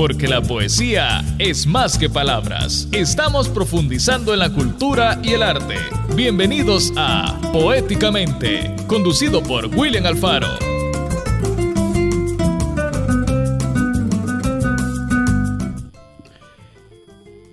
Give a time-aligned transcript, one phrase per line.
[0.00, 2.88] porque la poesía es más que palabras.
[2.90, 5.76] Estamos profundizando en la cultura y el arte.
[6.16, 10.48] Bienvenidos a Poéticamente, conducido por William Alfaro.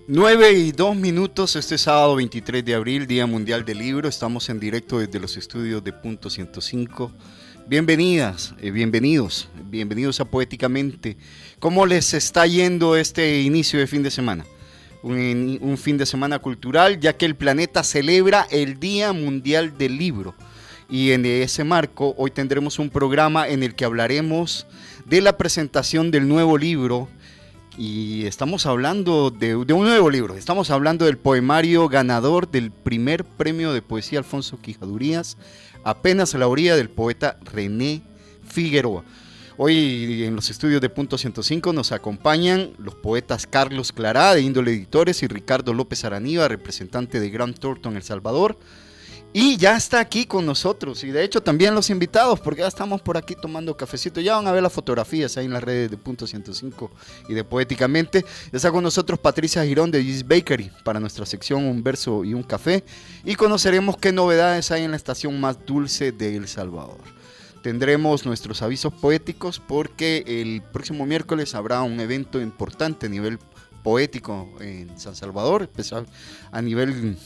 [0.07, 4.07] Nueve y dos minutos este sábado 23 de abril, Día Mundial del Libro.
[4.07, 7.11] Estamos en directo desde los estudios de Punto 105
[7.69, 11.17] Bienvenidas, eh, bienvenidos, bienvenidos a Poéticamente.
[11.59, 14.45] ¿Cómo les está yendo este inicio de fin de semana?
[15.03, 19.97] Un, un, fin de semana cultural, ya que el planeta celebra el Día Mundial del
[19.97, 20.33] Libro.
[20.89, 24.65] Y en ese marco, hoy tendremos un programa en el que hablaremos
[25.03, 27.09] de la presentación del nuevo libro.
[27.77, 33.25] Y estamos hablando de, de un nuevo libro, estamos hablando del poemario ganador del primer
[33.25, 35.37] premio de poesía Alfonso Quijadurías
[35.83, 38.01] apenas a la orilla del poeta René
[38.47, 39.03] Figueroa.
[39.59, 44.71] Hoy en los estudios de Punto 105 nos acompañan los poetas Carlos Clará, de Índole
[44.71, 48.59] Editores, y Ricardo López Araniva, representante de Grand Thornton, El Salvador.
[49.33, 53.01] Y ya está aquí con nosotros, y de hecho también los invitados, porque ya estamos
[53.01, 54.19] por aquí tomando cafecito.
[54.19, 56.89] Ya van a ver las fotografías ahí en las redes de Punto 105
[57.29, 58.25] y de Poéticamente.
[58.51, 62.33] Ya está con nosotros Patricia Girón de Gis Bakery para nuestra sección Un verso y
[62.33, 62.83] un café.
[63.25, 66.97] Y conoceremos qué novedades hay en la estación más dulce de El Salvador.
[67.61, 73.39] Tendremos nuestros avisos poéticos porque el próximo miércoles habrá un evento importante a nivel
[73.83, 75.69] poético en San Salvador,
[76.51, 77.17] a nivel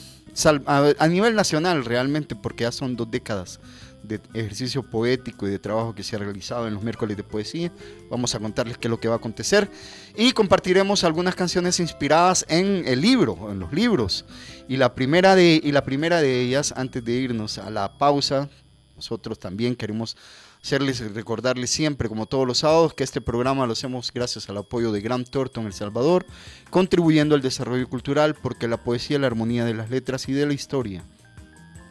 [0.65, 3.59] a, nivel nacional realmente, porque ya son dos décadas
[4.03, 7.71] de ejercicio poético y de trabajo que se ha realizado en los miércoles de poesía.
[8.09, 9.69] Vamos a contarles qué es lo que va a acontecer
[10.15, 14.25] y compartiremos algunas canciones inspiradas en el libro, en los libros.
[14.67, 18.49] Y la primera de, y la primera de ellas, antes de irnos a la pausa,
[18.95, 20.17] nosotros también queremos
[20.63, 24.91] hacerles recordarles siempre, como todos los sábados, que este programa lo hacemos gracias al apoyo
[24.91, 26.25] de Gran Torto en El Salvador,
[26.69, 30.45] contribuyendo al desarrollo cultural, porque la poesía es la armonía de las letras y de
[30.45, 31.03] la historia.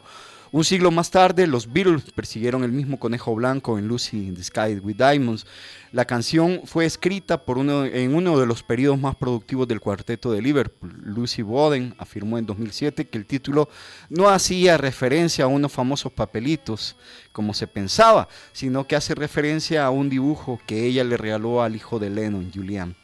[0.55, 4.45] Un siglo más tarde, los Beatles persiguieron el mismo conejo blanco en Lucy in the
[4.45, 5.45] Sky with Diamonds.
[5.91, 10.31] La canción fue escrita por uno, en uno de los periodos más productivos del cuarteto
[10.31, 10.95] de Liverpool.
[11.03, 13.69] Lucy Boden afirmó en 2007 que el título
[14.09, 16.95] no hacía referencia a unos famosos papelitos,
[17.33, 21.75] como se pensaba, sino que hace referencia a un dibujo que ella le regaló al
[21.75, 22.95] hijo de Lennon, Julian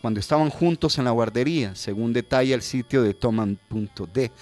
[0.00, 4.32] cuando estaban juntos en la guardería, según detalla el sitio de Toman.d,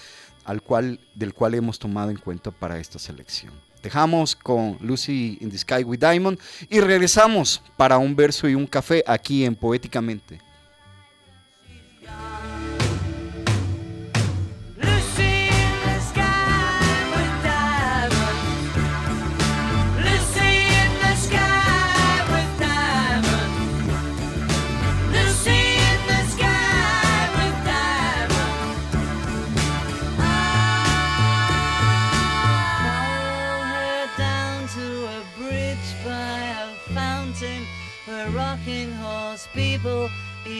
[0.48, 3.52] al cual, del cual hemos tomado en cuenta para esta selección.
[3.82, 6.38] Dejamos con Lucy in the Sky with Diamond
[6.70, 10.40] y regresamos para un verso y un café aquí en Poéticamente.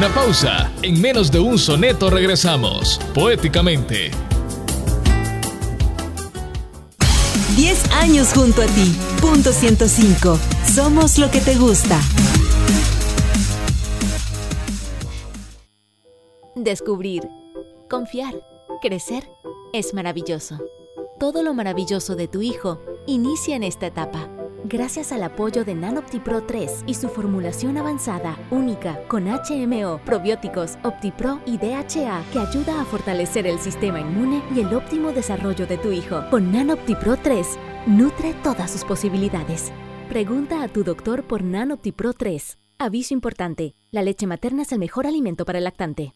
[0.00, 0.72] una pausa.
[0.80, 2.98] En menos de un soneto regresamos.
[3.12, 4.10] Poéticamente.
[7.54, 8.96] 10 años junto a ti.
[9.20, 10.38] Punto 105.
[10.74, 12.00] Somos lo que te gusta.
[16.54, 17.28] Descubrir,
[17.90, 18.32] confiar,
[18.80, 19.28] crecer
[19.74, 20.60] es maravilloso.
[21.18, 24.30] Todo lo maravilloso de tu hijo inicia en esta etapa.
[24.64, 31.40] Gracias al apoyo de NanOptiPro 3 y su formulación avanzada, única, con HMO, probióticos, OptiPro
[31.46, 35.92] y DHA, que ayuda a fortalecer el sistema inmune y el óptimo desarrollo de tu
[35.92, 36.22] hijo.
[36.30, 39.72] Con NanOptiPro 3, nutre todas sus posibilidades.
[40.10, 42.58] Pregunta a tu doctor por NanOptiPro 3.
[42.78, 46.14] Aviso importante, la leche materna es el mejor alimento para el lactante.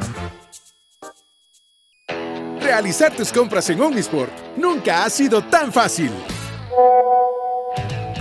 [2.61, 6.11] Realizar tus compras en Omnisport nunca ha sido tan fácil.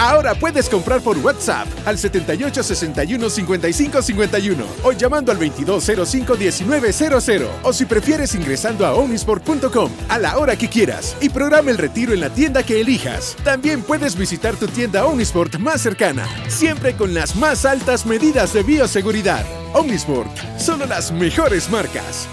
[0.02, 7.30] Ahora puedes comprar por WhatsApp al 78 61 55 51 o llamando al 2205 1900
[7.62, 12.12] o si prefieres ingresando a omnisport.com a la hora que quieras y programa el retiro
[12.12, 13.36] en la tienda que elijas.
[13.44, 18.64] También puedes visitar tu tienda Omnisport más cercana, siempre con las más altas medidas de
[18.64, 19.46] bioseguridad.
[19.72, 22.26] Omnisport, solo las mejores marcas.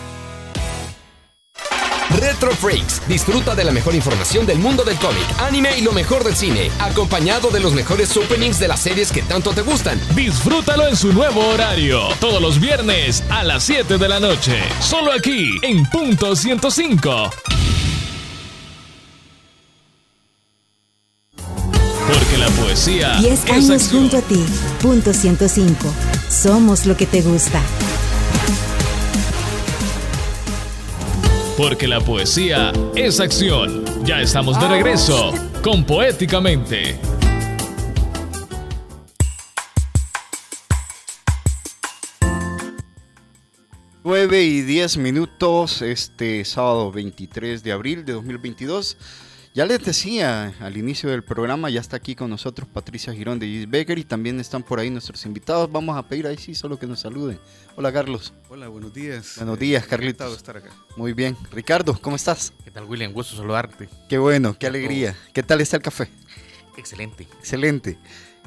[2.20, 3.02] Retro Freaks.
[3.08, 6.70] Disfruta de la mejor información del mundo del cómic, anime y lo mejor del cine,
[6.80, 10.00] acompañado de los mejores openings de las series que tanto te gustan.
[10.16, 15.12] Disfrútalo en su nuevo horario, todos los viernes a las 7 de la noche, solo
[15.12, 17.30] aquí en Punto 105.
[22.08, 24.44] Porque la poesía 10 es años junto a ti.
[24.82, 25.94] Punto 105.
[26.30, 27.62] Somos lo que te gusta.
[31.60, 33.84] Porque la poesía es acción.
[34.06, 36.98] Ya estamos de regreso con Poéticamente.
[44.06, 48.96] Nueve y 10 minutos este sábado 23 de abril de 2022.
[49.60, 53.46] Ya les decía al inicio del programa, ya está aquí con nosotros Patricia Girón de
[53.46, 55.70] Gisbecker y también están por ahí nuestros invitados.
[55.70, 57.38] Vamos a pedir ahí sí solo que nos saluden.
[57.76, 58.32] Hola Carlos.
[58.48, 59.34] Hola, buenos días.
[59.36, 60.38] Buenos días, encantado Carlitos.
[60.38, 60.70] estar acá.
[60.96, 61.36] Muy bien.
[61.52, 62.54] Ricardo, ¿cómo estás?
[62.64, 63.12] ¿Qué tal, William?
[63.12, 63.90] Gusto saludarte.
[64.08, 65.18] Qué bueno, qué alegría.
[65.34, 66.08] ¿Qué tal está el café?
[66.78, 67.28] Excelente.
[67.40, 67.98] Excelente.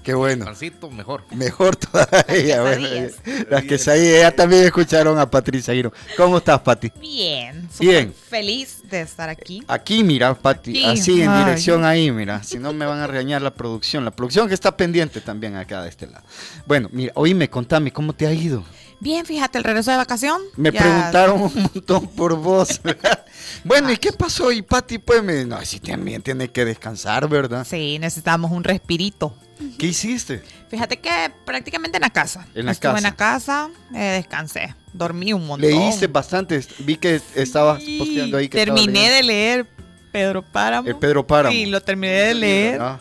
[0.02, 0.44] Qué bueno.
[0.44, 1.22] Pancito, mejor.
[1.30, 2.60] Mejor todavía.
[2.62, 3.46] bueno, Quesadillas.
[3.50, 5.92] las que se ya también escucharon a Patricia Girón.
[6.16, 6.90] ¿Cómo estás, Pati?
[7.00, 8.14] Bien, súper Bien.
[8.28, 9.62] feliz de estar aquí.
[9.68, 10.84] Aquí, mira, Pati, Aquí.
[10.84, 11.44] así en Ay.
[11.44, 14.76] dirección ahí, mira, si no me van a regañar la producción, la producción que está
[14.76, 16.24] pendiente también acá de este lado.
[16.66, 18.64] Bueno, mira, oíme, contame, ¿cómo te ha ido?
[19.02, 20.40] Bien, fíjate, el regreso de vacación.
[20.56, 22.80] Me ya- preguntaron un montón por vos.
[22.84, 23.24] ¿verdad?
[23.64, 24.52] bueno, ¿y qué pasó?
[24.52, 25.44] Y Pati, pues, me...
[25.44, 27.66] no, sí también tiene que descansar, ¿verdad?
[27.68, 29.36] Sí, necesitamos un respirito.
[29.76, 30.40] ¿Qué hiciste?
[30.70, 32.46] Fíjate que prácticamente en la casa.
[32.54, 32.98] En la Estuve casa.
[32.98, 35.68] en la casa, eh, descansé, dormí un montón.
[35.68, 39.66] Leíste bastante, vi que estabas Sí, posteando ahí que Terminé de leer
[40.12, 40.88] Pedro Páramo.
[40.88, 41.52] El Pedro Páramo.
[41.52, 42.80] Sí, lo terminé de leer.
[42.80, 43.00] Ah.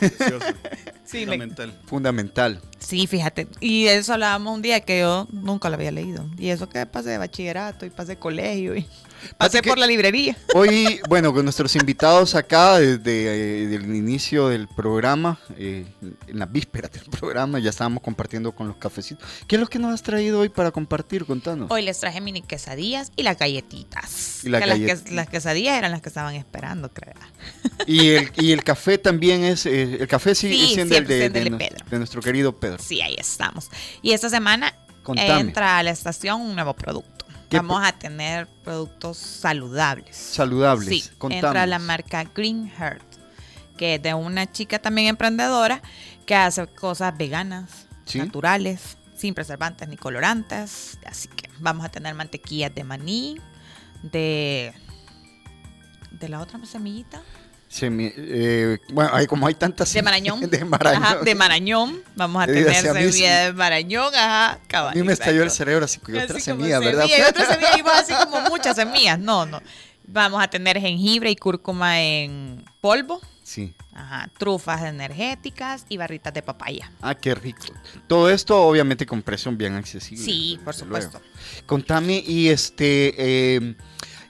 [0.00, 0.08] Sí,
[1.16, 1.72] me- Fundamental.
[1.86, 2.60] fundamental.
[2.78, 3.48] Sí, fíjate.
[3.60, 6.24] Y eso hablábamos un día que yo nunca lo había leído.
[6.38, 8.86] Y eso que pasé de bachillerato y pasé de colegio y
[9.36, 10.36] pasé por la librería.
[10.54, 15.86] Hoy, bueno, con nuestros invitados acá desde eh, el inicio del programa, eh,
[16.26, 19.26] en la víspera del programa, ya estábamos compartiendo con los cafecitos.
[19.46, 21.24] ¿Qué es lo que nos has traído hoy para compartir?
[21.24, 21.70] Contanos.
[21.70, 24.44] Hoy les traje mini quesadillas y las galletitas.
[24.44, 27.14] Y las Que las, que- las quesadillas eran las que estaban esperando, creo.
[27.86, 31.28] Y el, y el café también es, eh, el café sigue Sí, siendo el de,
[31.28, 31.86] 100% de de nos- Pedro.
[31.90, 32.78] de nuestro querido Pedro.
[32.82, 33.68] Sí, ahí estamos.
[34.02, 35.40] Y esta semana Contame.
[35.40, 37.24] entra a la estación un nuevo producto.
[37.48, 40.16] ¿Qué Vamos a tener productos saludables.
[40.16, 40.88] Saludables.
[40.88, 41.44] Sí, Contanos.
[41.48, 43.02] entra la marca Green Heart,
[43.76, 45.80] que es de una chica también emprendedora
[46.26, 48.18] que hace cosas veganas, Sí.
[48.18, 50.98] naturales, sin preservantes ni colorantes.
[51.06, 53.40] Así que vamos a tener mantequillas de maní,
[54.02, 54.72] de
[56.10, 57.22] de la otra semillita,
[57.70, 59.92] Semi- eh, bueno, hay, como hay tantas.
[59.92, 61.02] de marañón, de Marañón.
[61.04, 62.02] Ajá, de marañón.
[62.16, 66.00] Vamos a tener semilla de marañón, ajá, A cabal, mí me estalló el cerebro así
[66.00, 67.02] que otra semilla, ¿verdad?
[67.02, 69.18] semilla, y otra semilla, y así como muchas semillas.
[69.18, 69.60] No, no.
[70.10, 73.20] Vamos a tener jengibre y cúrcuma en polvo.
[73.42, 73.74] Sí.
[73.94, 76.90] Ajá, trufas energéticas y barritas de papaya.
[77.02, 77.66] Ah, qué rico.
[78.06, 80.24] Todo esto obviamente con precio bien accesible.
[80.24, 81.04] Sí, por desde luego.
[81.12, 81.28] supuesto.
[81.66, 83.74] Contame y este eh,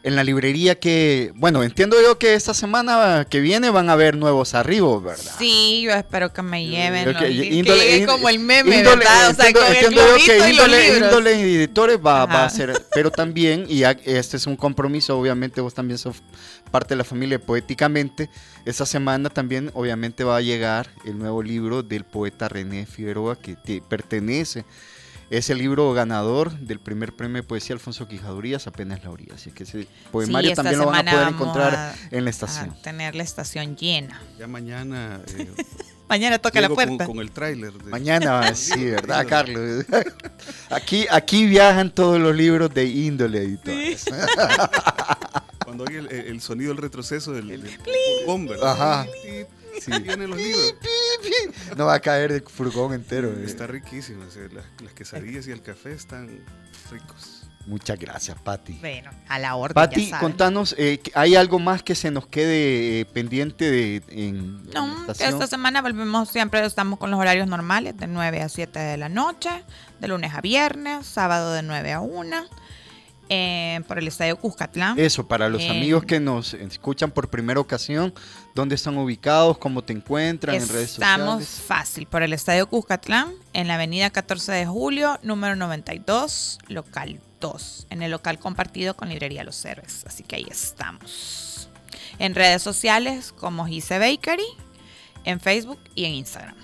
[0.08, 4.16] en la librería que, bueno, entiendo yo que esta semana que viene van a haber
[4.16, 5.32] nuevos arribos, ¿verdad?
[5.38, 9.30] Sí, yo espero que me lleven los que índole- que como el meme, índole- ¿verdad?
[9.30, 12.26] O sea, entiendo- con el entiendo yo que globito y los índole, índole editores va,
[12.26, 16.16] va a ser, pero también, y este es un compromiso, obviamente vos también sos
[16.70, 18.28] parte de la familia poéticamente,
[18.64, 23.56] esta semana también obviamente va a llegar el nuevo libro del poeta René Figueroa que
[23.56, 24.64] te pertenece.
[25.30, 29.35] Es el libro ganador del primer premio de poesía Alfonso Quijadurías, apenas la orilla.
[29.35, 32.75] Así que ese poemario también lo van a poder encontrar a- en la a estación.
[32.82, 34.23] tener la estación llena.
[34.38, 35.20] Ya mañana.
[35.37, 35.52] eh,
[36.08, 37.04] Mañana toca la llego con- puerta.
[37.06, 37.75] Con, el tráiler.
[37.75, 39.85] de- Mañana, sí, ¿verdad, Carlos?
[40.70, 44.06] Aquí, aquí viajan todos los libros de índole editores.
[45.62, 48.73] Cuando oye el, el sonido del retroceso del, ¿verdad?
[48.73, 49.06] Ajá.
[49.80, 49.92] Sí.
[50.02, 50.75] Vienen los libros.
[51.76, 53.28] No va a caer el furgón entero.
[53.30, 53.44] eh.
[53.44, 54.25] Está riquísimo.
[54.26, 56.44] o sea, las, las quesadillas y el café están
[56.90, 57.44] ricos.
[57.66, 58.78] Muchas gracias, Pati.
[58.80, 59.75] Bueno, a la orden.
[59.75, 60.30] Pati, ya saben.
[60.30, 64.80] contanos, eh, ¿hay algo más que se nos quede eh, pendiente de, en, en la
[64.80, 68.97] No, esta semana volvemos, siempre estamos con los horarios normales, de 9 a 7 de
[68.97, 69.50] la noche,
[70.00, 72.37] de lunes a viernes, sábado de 9 a 1,
[73.28, 74.99] eh, por el Estadio Cuscatlán.
[74.99, 78.14] Eso, para los Eh, amigos que nos escuchan por primera ocasión,
[78.54, 79.58] ¿dónde están ubicados?
[79.58, 81.66] ¿Cómo te encuentran en redes Estamos sociales?
[81.66, 87.87] fácil por el Estadio Cuscatlán, en la avenida 14 de julio, número 92, local 2,
[87.90, 90.04] en el local compartido con Librería Los Héroes.
[90.06, 91.68] Así que ahí estamos.
[92.18, 94.42] En redes sociales como Gise Bakery,
[95.25, 96.56] en Facebook y en Instagram.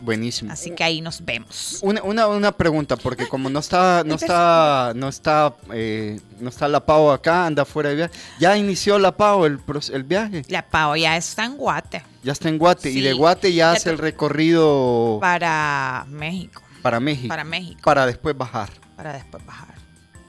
[0.00, 0.52] Buenísimo.
[0.52, 1.78] Así que ahí nos vemos.
[1.82, 6.68] Una, una, una pregunta, porque como no está, no está, no está, eh, no está
[6.68, 8.14] la Pau acá, anda fuera de viaje.
[8.38, 9.60] ¿Ya inició la Pau el,
[9.92, 10.42] el viaje?
[10.48, 13.72] La Pau ya está en Guate Ya está en Guate y de Guate ya ya
[13.72, 17.28] hace el recorrido para México, para México.
[17.28, 18.70] para México, Para después bajar.
[18.96, 19.74] para después bajar.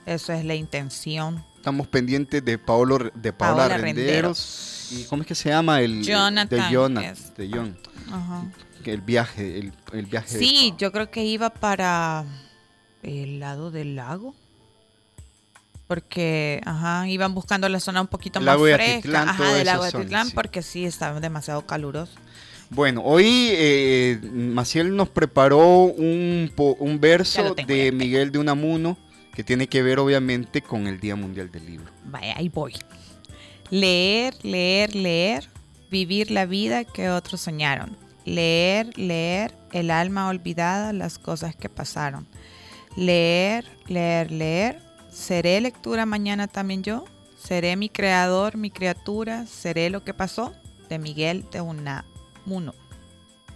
[0.06, 1.44] Eso es la intención.
[1.56, 4.88] Estamos pendientes de Paolo, de Paola, Paola Renderos.
[4.92, 7.78] ¿Y cómo es que se llama el Jonathan, de Jonathan, de John?
[8.12, 8.46] Ajá.
[8.86, 10.38] El viaje, el, el viaje.
[10.38, 12.26] de Sí, yo creo que iba para
[13.04, 14.34] el lado del lago.
[15.88, 18.98] Porque, ajá, iban buscando la zona un poquito más fresca.
[19.00, 20.34] Atitlán, ajá, del lago de Atitlán, sí.
[20.34, 22.14] porque sí, estaba demasiado caluroso.
[22.70, 27.92] Bueno, hoy eh, Maciel nos preparó un, po- un verso tengo, de.
[27.92, 28.98] Miguel de Unamuno
[29.36, 31.92] que tiene que ver obviamente con el Día Mundial del Libro.
[32.06, 32.74] Vaya, ahí voy.
[33.70, 35.50] Leer, leer, leer,
[35.90, 37.98] vivir la vida que otros soñaron.
[38.26, 42.28] Leer, leer, el alma olvidada, las cosas que pasaron.
[42.96, 44.80] Leer, leer, leer,
[45.12, 47.06] seré lectura mañana también yo.
[47.42, 50.54] Seré mi creador, mi criatura, seré lo que pasó.
[50.90, 52.74] De Miguel de Unamuno.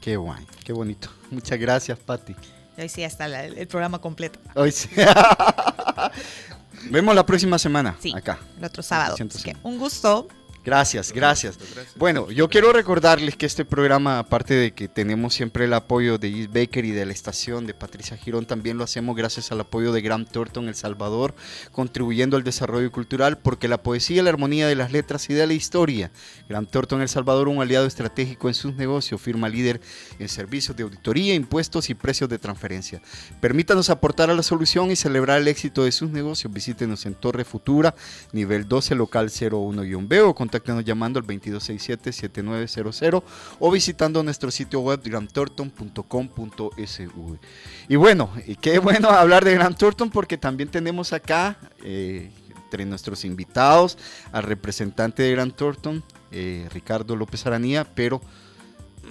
[0.02, 1.10] Qué guay, qué bonito.
[1.32, 2.36] Muchas gracias, Pati.
[2.78, 4.40] Y hoy sí la- el programa completo.
[4.56, 4.90] Hoy sí.
[6.90, 8.14] Vemos la próxima semana Sí.
[8.16, 8.40] acá.
[8.58, 9.14] El otro sábado.
[9.14, 9.60] Así 105.
[9.62, 10.28] que un gusto.
[10.66, 11.60] Gracias, gracias.
[11.96, 16.28] Bueno, yo quiero recordarles que este programa, aparte de que tenemos siempre el apoyo de
[16.28, 19.94] East Baker y de la estación de Patricia Girón, también lo hacemos gracias al apoyo
[19.94, 21.36] de Graham Thornton El Salvador,
[21.72, 25.54] contribuyendo al desarrollo cultural, porque la poesía, la armonía de las letras y de la
[25.54, 26.10] historia.
[26.50, 29.80] Graham Thornton El Salvador, un aliado estratégico en sus negocios, firma líder
[30.18, 33.04] en servicios de auditoría, impuestos y precios de transferencia.
[33.40, 36.52] Permítanos aportar a la solución y celebrar el éxito de sus negocios.
[36.52, 37.94] Visítenos en Torre Futura,
[38.32, 43.24] nivel 12, local 01-B o contáctenos llamando al 2267-7900
[43.60, 47.38] o visitando nuestro sitio web grantorton.com.sv.
[47.88, 52.32] Y bueno, y qué bueno hablar de Gran Thornton porque también tenemos acá eh,
[52.64, 53.98] entre nuestros invitados
[54.32, 58.22] al representante de Gran Thornton, eh, Ricardo López Aranía, pero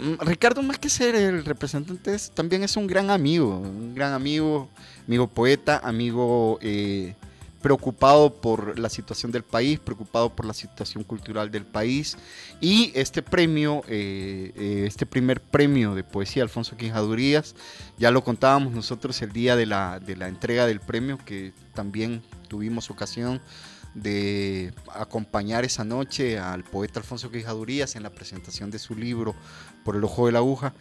[0.00, 4.12] mm, Ricardo más que ser el representante es- también es un gran amigo, un gran
[4.12, 4.68] amigo,
[5.06, 7.14] amigo poeta, amigo eh,
[7.64, 12.18] preocupado por la situación del país, preocupado por la situación cultural del país
[12.60, 17.54] y este premio, eh, eh, este primer premio de poesía Alfonso Quijadurías,
[17.96, 22.22] ya lo contábamos nosotros el día de la, de la entrega del premio que también
[22.48, 23.40] tuvimos ocasión
[23.94, 29.34] de acompañar esa noche al poeta Alfonso Quijadurías en la presentación de su libro
[29.86, 30.74] Por el ojo de la aguja.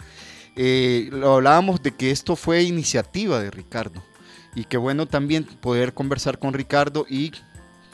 [0.58, 4.04] Eh, lo hablábamos de que esto fue iniciativa de Ricardo
[4.56, 7.32] y que bueno también poder conversar con Ricardo y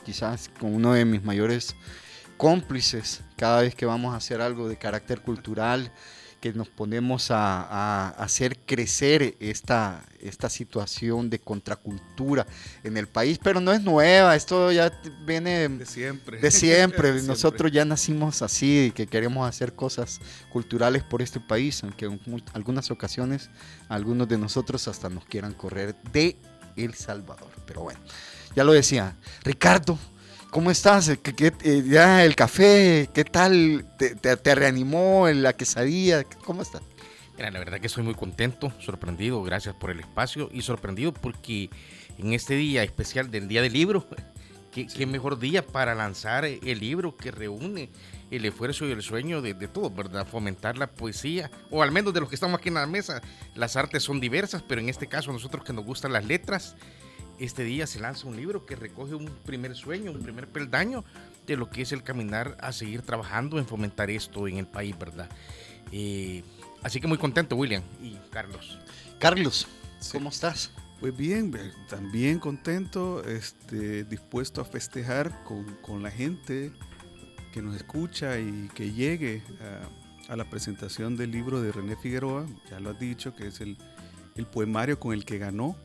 [0.05, 1.75] quizás con uno de mis mayores
[2.37, 5.91] cómplices cada vez que vamos a hacer algo de carácter cultural,
[6.39, 12.47] que nos ponemos a, a hacer crecer esta, esta situación de contracultura
[12.83, 14.91] en el país, pero no es nueva, esto ya
[15.25, 16.39] viene De siempre.
[16.39, 17.11] de siempre.
[17.13, 22.05] De Nosotros ya nacimos así, y que queremos hacer cosas culturales por este país, aunque
[22.05, 22.19] en
[22.53, 23.49] algunas ocasiones
[23.89, 26.37] algunos de nosotros hasta nos quieran correr de
[26.75, 27.49] El Salvador.
[27.65, 27.99] Pero bueno,
[28.55, 29.15] ya lo decía.
[29.43, 29.97] Ricardo,
[30.49, 31.09] ¿cómo estás?
[31.21, 33.85] ¿Qué, qué- eh, ya el café, ¿qué tal?
[33.97, 36.23] ¿Te, te- te reanimó en la quesadilla?
[36.45, 36.81] ¿Cómo estás?
[37.37, 41.69] Mira, la verdad que soy muy contento, sorprendido, gracias por el espacio y sorprendido porque
[42.17, 44.05] en este día especial del Día del Libro,
[44.73, 47.89] qué, qué mejor día para lanzar el libro que reúne
[48.31, 50.27] el esfuerzo y el sueño de, de todos, ¿verdad?
[50.27, 53.21] Fomentar la poesía, o al menos de los que estamos aquí en la mesa.
[53.55, 56.75] Las artes son diversas, pero en este caso a nosotros que nos gustan las letras,
[57.39, 61.05] este día se lanza un libro que recoge un primer sueño, un primer peldaño
[61.47, 64.97] de lo que es el caminar a seguir trabajando en fomentar esto en el país,
[64.99, 65.29] ¿verdad?
[65.91, 66.43] Eh,
[66.83, 68.77] así que muy contento, William y Carlos.
[69.19, 69.67] Carlos,
[70.11, 70.71] ¿cómo estás?
[70.99, 76.73] Pues bien, eh, también contento, este, dispuesto a festejar con, con la gente
[77.51, 79.41] que nos escucha y que llegue
[80.27, 83.77] a, la presentación del libro de René Figueroa, ya lo has dicho, que es el,
[84.35, 85.75] el poemario con el que ganó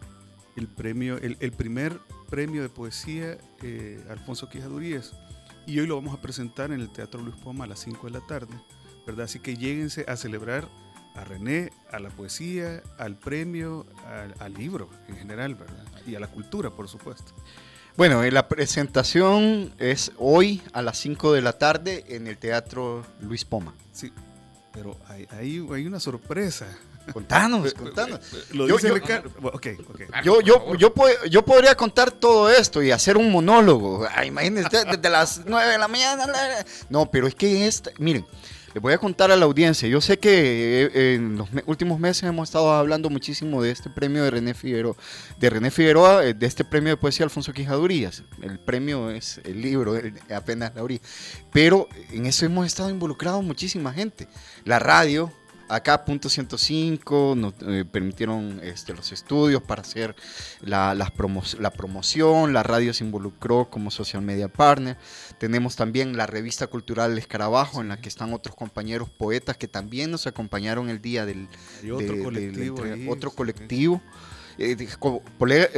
[0.56, 1.98] el premio, el primer
[2.28, 5.12] premio de poesía eh, Alfonso Quijaduríez.
[5.66, 8.12] Y hoy lo vamos a presentar en el Teatro Luis Poma a las 5 de
[8.12, 8.54] la tarde,
[9.06, 9.24] ¿verdad?
[9.24, 10.68] Así que lléguense a celebrar
[11.14, 15.84] a René, a la poesía, al premio, al, al libro en general, ¿verdad?
[16.06, 17.34] Y a la cultura, por supuesto.
[17.96, 23.04] Bueno, eh, la presentación es hoy a las 5 de la tarde en el Teatro
[23.20, 23.72] Luis Poma.
[23.92, 24.12] Sí,
[24.72, 26.66] pero hay, hay, hay una sorpresa.
[27.12, 28.18] Contanos, contanos.
[28.50, 29.30] Lo Yo- dice yo- Ricardo.
[29.38, 30.00] Bueno, Ok, ok.
[30.24, 30.92] Yo, yo, yo,
[31.30, 34.08] yo podría contar todo esto y hacer un monólogo.
[34.12, 36.26] Ay, imagínense, desde las 9 de la mañana.
[36.88, 38.26] No, pero es que esta, miren,
[38.74, 39.88] les voy a contar a la audiencia.
[39.88, 44.24] Yo sé que eh, en los últimos meses hemos estado hablando muchísimo de este premio
[44.24, 44.96] de René Figueroa,
[45.38, 48.24] de René Figueroa, eh, de este premio de poesía Alfonso Quijadurías.
[48.42, 49.94] El premio es el libro,
[50.34, 51.00] apenas la abrí.
[51.52, 54.26] Pero en eso hemos estado involucrados muchísima gente.
[54.64, 55.32] La radio,
[55.68, 60.14] acá punto 105 nos eh, permitieron este, los estudios para hacer
[60.60, 64.96] la, las promo- la promoción, la radio se involucró como social media partner,
[65.38, 69.68] tenemos también la revista cultural El Escarabajo en la que están otros compañeros poetas que
[69.68, 71.48] también nos acompañaron el día del
[71.82, 73.30] Hay otro de- de la colectivo ahí, otro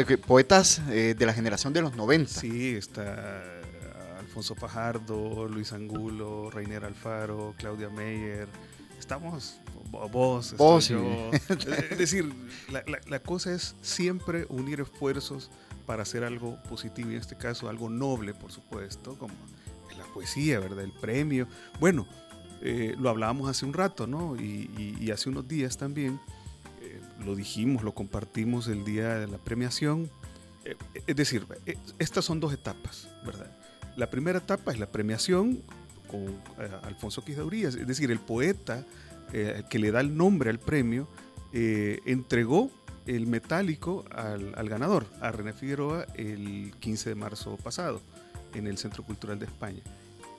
[0.06, 2.30] eh, poetas eh, de la generación de los 90.
[2.40, 3.42] Sí, está
[4.18, 8.48] Alfonso Fajardo, Luis Angulo, Reiner Alfaro, Claudia Meyer.
[8.98, 9.58] Estamos,
[9.90, 11.30] vo- vos, Vos, yo.
[11.90, 12.32] Es decir,
[12.70, 15.50] la, la- la cosa es siempre unir esfuerzos
[15.86, 19.34] para hacer algo positivo y en este caso algo noble, por supuesto, como
[19.96, 20.84] la poesía, ¿verdad?
[20.84, 21.46] El premio.
[21.78, 22.06] Bueno,
[22.62, 24.34] eh, lo hablábamos hace un rato, ¿no?
[24.36, 26.18] Y, y- y hace unos días también
[26.82, 30.10] eh, lo dijimos, lo compartimos el día de la premiación.
[30.64, 30.74] Eh,
[31.06, 33.50] es decir, eh, estas son dos etapas, ¿verdad?
[33.96, 35.62] La primera etapa es la premiación
[36.06, 36.22] con
[36.58, 38.84] eh, Alfonso Quijaurías, es decir, el poeta
[39.32, 41.08] eh, que le da el nombre al premio
[41.52, 42.70] eh, entregó
[43.06, 48.00] el metálico al, al ganador, a René Figueroa, el 15 de marzo pasado
[48.54, 49.80] en el Centro Cultural de España.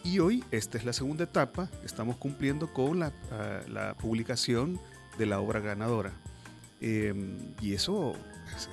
[0.03, 4.80] Y hoy, esta es la segunda etapa, estamos cumpliendo con la, ah, la publicación
[5.17, 6.12] de la obra ganadora.
[6.82, 7.13] Eh,
[7.62, 8.13] y eso
[8.56, 8.69] es,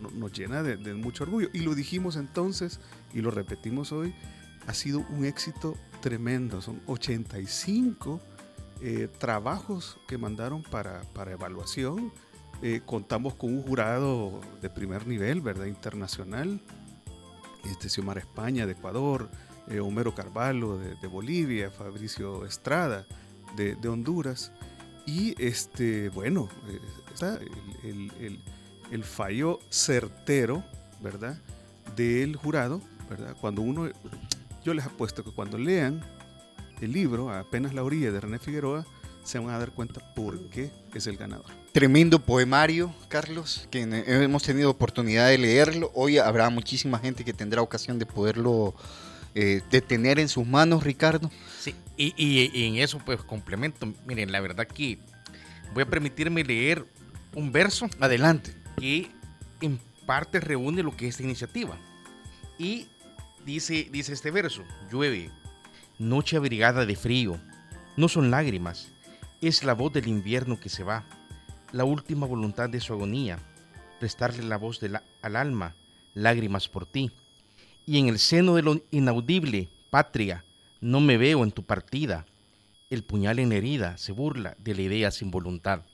[0.00, 1.48] no- nos llena de, de mucho orgullo.
[1.52, 2.80] Y lo dijimos entonces
[3.12, 4.14] y lo repetimos hoy,
[4.66, 6.60] ha sido un éxito tremendo.
[6.60, 8.20] Son 85
[8.82, 12.12] eh, trabajos que mandaron para, para evaluación.
[12.62, 15.66] Eh, contamos con un jurado de primer nivel, ¿verdad?
[15.66, 16.60] Internacional.
[17.70, 19.28] Este Xiomara España de Ecuador,
[19.68, 23.06] eh, Homero Carvalho de, Bolivia, Fabricio Estrada
[23.56, 24.52] de, Honduras.
[25.06, 26.48] Y este, bueno,
[27.12, 27.38] está
[27.82, 28.40] el-
[28.90, 30.64] el fallo certero,
[31.00, 31.38] ¿verdad?
[31.96, 33.36] Del jurado, ¿verdad?
[33.40, 33.88] Cuando uno,
[34.64, 36.00] yo les apuesto que cuando lean
[36.80, 38.86] el libro, apenas la orilla de René Figueroa,
[39.22, 41.46] se van a dar cuenta por qué es el ganador.
[41.72, 45.90] Tremendo poemario, Carlos, que hemos tenido oportunidad de leerlo.
[45.94, 48.74] Hoy habrá muchísima gente que tendrá ocasión de poderlo
[49.34, 51.30] eh, de tener en sus manos, Ricardo.
[51.60, 53.92] Sí, y, y- y en eso pues complemento.
[54.06, 54.98] Miren, la verdad que
[55.74, 56.84] voy a permitirme leer
[57.34, 57.88] un verso.
[58.00, 58.56] Adelante.
[58.78, 59.10] Que
[59.60, 61.76] en parte reúne lo que es esta iniciativa.
[62.58, 62.88] Y
[63.44, 65.30] dice, dice este verso, llueve,
[65.98, 67.40] noche abrigada de frío,
[67.96, 68.92] no son lágrimas,
[69.40, 71.04] es la voz del invierno que se va,
[71.72, 73.38] la última voluntad de su agonía,
[73.98, 74.80] prestarle la voz
[75.22, 75.76] al alma,
[76.14, 77.10] lágrimas por ti.
[77.86, 80.44] Y en el seno de lo inaudible, patria,
[80.80, 82.26] no me veo en tu partida.
[82.88, 85.84] El puñal en herida se burla de la idea sin voluntad.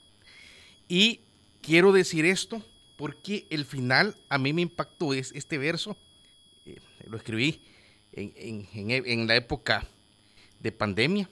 [0.89, 1.21] Y
[1.63, 2.63] quiero decir esto
[2.97, 5.97] porque el final a mí me impactó es este verso.
[7.07, 7.63] Lo escribí
[8.13, 9.85] en, en- en e- en la época
[10.61, 11.29] de pandemia.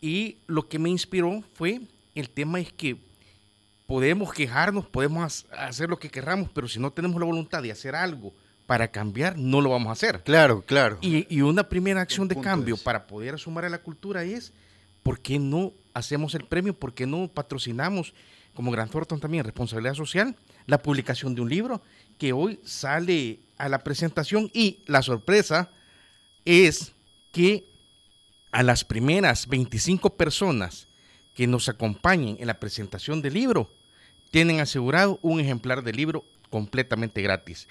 [0.00, 1.80] Y lo que me inspiró fue
[2.14, 2.96] el tema es que
[3.86, 7.72] podemos quejarnos, podemos ha- hacer lo que querramos, pero si no tenemos la voluntad de
[7.72, 8.32] hacer algo
[8.66, 10.22] para cambiar, no lo vamos a hacer.
[10.24, 10.98] Claro, claro.
[11.00, 12.82] Y, y una primera acción de cambio es.
[12.82, 14.52] para poder sumar a la cultura es,
[15.02, 16.74] ¿por qué no hacemos el premio?
[16.74, 18.12] ¿Por qué no patrocinamos,
[18.54, 20.34] como Gran Thornton también, responsabilidad social,
[20.66, 21.80] la publicación de un libro
[22.18, 24.50] que hoy sale a la presentación?
[24.52, 25.70] Y la sorpresa
[26.44, 26.92] es
[27.32, 27.64] que
[28.52, 30.88] a las primeras 25 personas
[31.34, 33.70] que nos acompañen en la presentación del libro,
[34.30, 37.68] tienen asegurado un ejemplar del libro completamente gratis.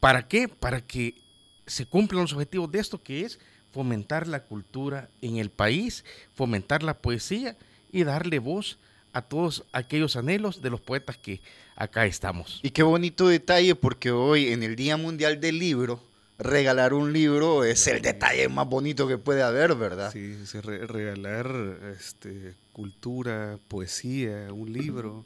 [0.00, 0.48] ¿Para qué?
[0.48, 1.20] Para que
[1.66, 3.38] se cumplan los objetivos de esto, que es
[3.70, 6.04] fomentar la cultura en el país,
[6.34, 7.56] fomentar la poesía
[7.92, 8.89] y darle voz a
[9.22, 11.40] todos aquellos anhelos de los poetas que
[11.76, 12.60] acá estamos.
[12.62, 16.00] Y qué bonito detalle, porque hoy en el Día Mundial del Libro,
[16.38, 20.10] regalar un libro es el detalle más bonito que puede haber, ¿verdad?
[20.12, 21.50] Sí, sí, re- regalar
[21.98, 25.24] este, cultura, poesía, un libro.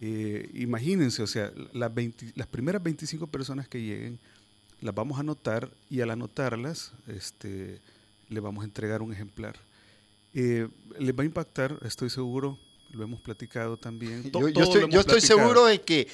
[0.00, 4.18] Eh, imagínense, o sea, las, 20 las primeras 25 personas que lleguen,
[4.80, 7.80] las vamos a anotar y al anotarlas, este,
[8.28, 9.56] le vamos a entregar un ejemplar.
[10.34, 12.58] Eh, les va a impactar, estoy seguro,
[12.90, 14.30] lo hemos platicado también.
[14.30, 16.08] to- Yo, yo estoy, yo estoy seguro de que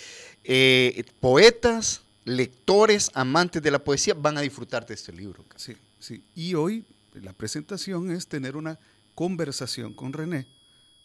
[0.45, 5.45] eh, poetas, lectores, amantes de la poesía van a disfrutar de este libro.
[5.57, 6.23] Sí, sí.
[6.35, 6.85] Y hoy
[7.15, 8.79] la presentación es tener una
[9.15, 10.47] conversación con René,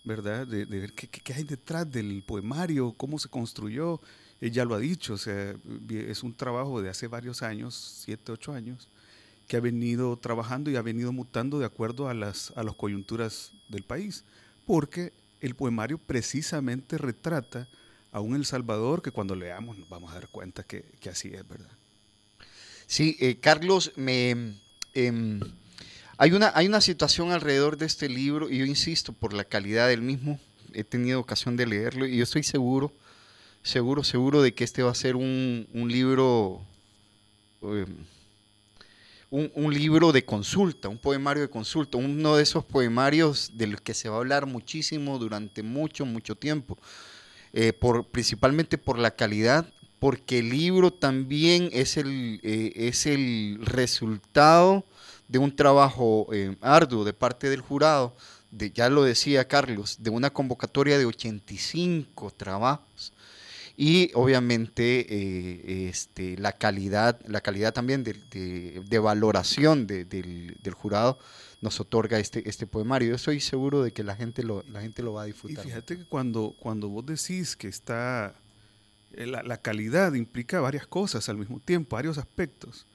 [0.04, 0.48] ¿verdad?
[0.48, 4.02] De, de ver qué, qué- hay detrás del poemario, cómo se construyó.
[4.42, 5.54] Ella lo ha dicho, o sea,
[5.90, 8.88] es un trabajo de hace varios años, siete, ocho años,
[9.48, 13.52] que ha venido trabajando y ha venido mutando de acuerdo a las, a las coyunturas
[13.68, 14.24] del país.
[14.66, 17.68] Porque el poemario precisamente retrata
[18.12, 21.30] a un El Salvador que cuando leamos nos vamos a dar cuenta que, que así
[21.34, 21.70] es, ¿verdad?
[22.88, 24.56] Sí, eh, Carlos, me,
[24.96, 25.40] em,
[26.18, 29.88] hay, una, hay una situación alrededor de este libro y yo insisto por la calidad
[29.88, 30.40] del mismo.
[30.74, 32.92] He tenido ocasión de leerlo y yo estoy seguro,
[33.62, 36.62] seguro, seguro de que este va a ser un, un libro,
[37.62, 37.96] em,
[39.32, 44.10] un, libro de consulta, un poemario de consulta, uno de esos poemarios del que se
[44.10, 46.78] va a hablar muchísimo durante mucho, mucho tiempo
[47.54, 53.60] eh, por, principalmente por la calidad, porque el libro también es el, eh, es el
[53.62, 54.86] resultado
[55.28, 58.16] de un trabajo eh, arduo de parte del jurado,
[58.50, 63.14] de, ya lo decía Carlos, de una convocatoria de 85 trabajos.
[63.82, 70.58] Y obviamente eh, este, la calidad, la calidad también de, de- de valoración de- del,
[70.62, 71.18] del jurado
[71.62, 73.08] nos otorga este, este poemario.
[73.08, 75.64] Yo estoy seguro de que la gente lo, la gente lo va a Y disfrutar.
[75.64, 78.36] fíjate que cuando, cuando vos decís que está,
[79.14, 82.86] eh, la, la calidad implica varias cosas al mismo tiempo, varios aspectos.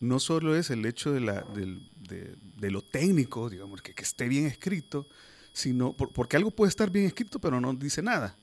[0.00, 4.02] No solo es el hecho de, la, del- de, de lo técnico, digamos, que, que
[4.02, 5.06] esté bien escrito,
[5.54, 8.36] sino por- porque algo puede estar bien escrito pero no dice nada.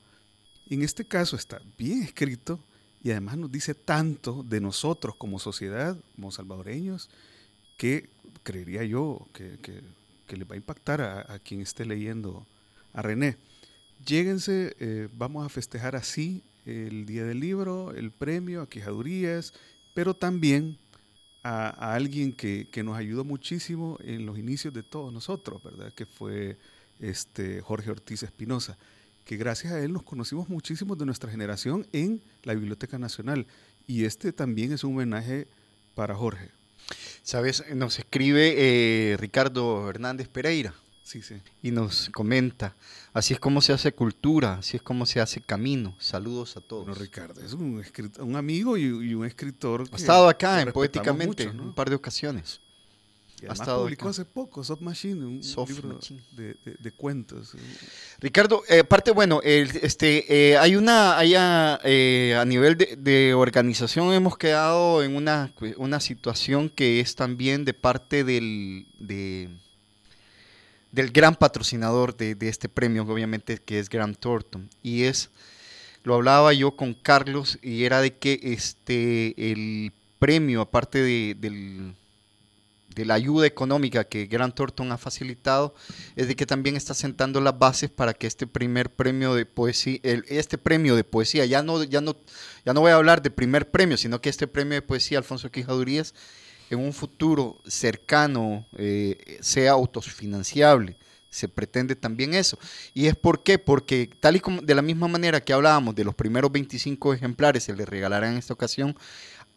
[0.70, 2.60] En este caso está bien escrito
[3.04, 7.10] y además nos dice tanto de nosotros como sociedad, como salvadoreños,
[7.78, 8.10] que
[8.44, 9.82] creería yo que, que,
[10.38, 12.48] le va a impactar a, quien esté leyendo
[12.92, 13.38] a René.
[14.04, 19.54] Lléguense, eh, vamos a festejar así el Día del Libro, el premio a Quejadurías,
[19.94, 20.80] pero también
[21.44, 25.94] a, a alguien que, que nos ayudó muchísimo en los inicios de todos nosotros, ¿verdad?
[25.94, 26.58] Que fue
[27.00, 28.78] este Jorge Ortiz Espinosa,
[29.26, 33.48] que gracias a él nos conocimos muchísimos de nuestra generación en la Biblioteca Nacional.
[33.88, 35.48] Y este también es un homenaje
[35.96, 36.50] para Jorge.
[37.24, 40.74] Sabes, nos escribe eh, Ricardo Hernández Pereira.
[41.04, 41.36] Sí, sí.
[41.62, 42.76] Y nos comenta,
[43.14, 45.96] así es como se hace cultura, así es como se hace camino.
[46.00, 46.86] Saludos a todos.
[46.86, 49.84] Bueno, Ricardo, es un, escrit- un amigo y, y un escritor.
[49.92, 51.64] Ha estado acá en Poéticamente mucho, ¿no?
[51.64, 52.62] un par de ocasiones.
[53.48, 54.10] Ha además publicó acá.
[54.12, 56.22] hace poco Soft Machine, un Soft libro Machine.
[56.32, 57.54] De, de- de cuentos.
[58.20, 62.96] Ricardo, eh, aparte, bueno, el- este, eh, hay una, hay a, eh, a nivel de,
[62.98, 69.50] de organización hemos quedado en una, una situación que es también de parte del, de-
[70.92, 74.70] del gran patrocinador de, de este premio, obviamente, que es Grant Thornton.
[74.84, 75.32] Y es,
[76.04, 81.96] lo hablaba yo con Carlos, y era de que este, el premio, aparte de, del,
[82.96, 85.74] de la ayuda económica que Grant Thornton ha facilitado,
[86.16, 90.00] es de que también está sentando las bases para que este primer premio de poesía,
[90.04, 92.16] este premio de poesía, ya no, ya no,
[92.66, 95.52] ya no voy a hablar de primer premio, sino que este premio de poesía Alfonso
[95.52, 96.14] Quijadurías
[96.70, 100.98] en un futuro cercano eh, sea autofinanciable.
[101.30, 102.60] Se pretende también eso.
[102.94, 103.58] ¿Y es por qué?
[103.58, 107.64] Porque tal y como de la misma manera que hablábamos de los primeros 25 ejemplares
[107.64, 108.96] se les regalarán en esta ocasión,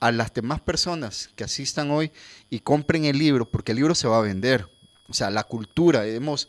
[0.00, 2.12] a las demás personas que asistan hoy
[2.50, 4.68] y compren el libro, porque el libro se va a vender.
[5.08, 6.48] O sea, la cultura, hemos,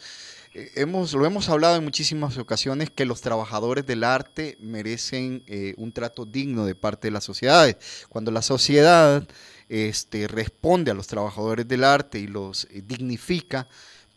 [0.54, 5.74] eh, hemos, lo hemos hablado en muchísimas ocasiones, que los trabajadores del arte merecen eh,
[5.78, 7.78] un trato digno de parte de las sociedades.
[8.10, 9.28] Cuando la sociedad
[9.70, 13.68] este, responde a los trabajadores del arte y los eh, dignifica,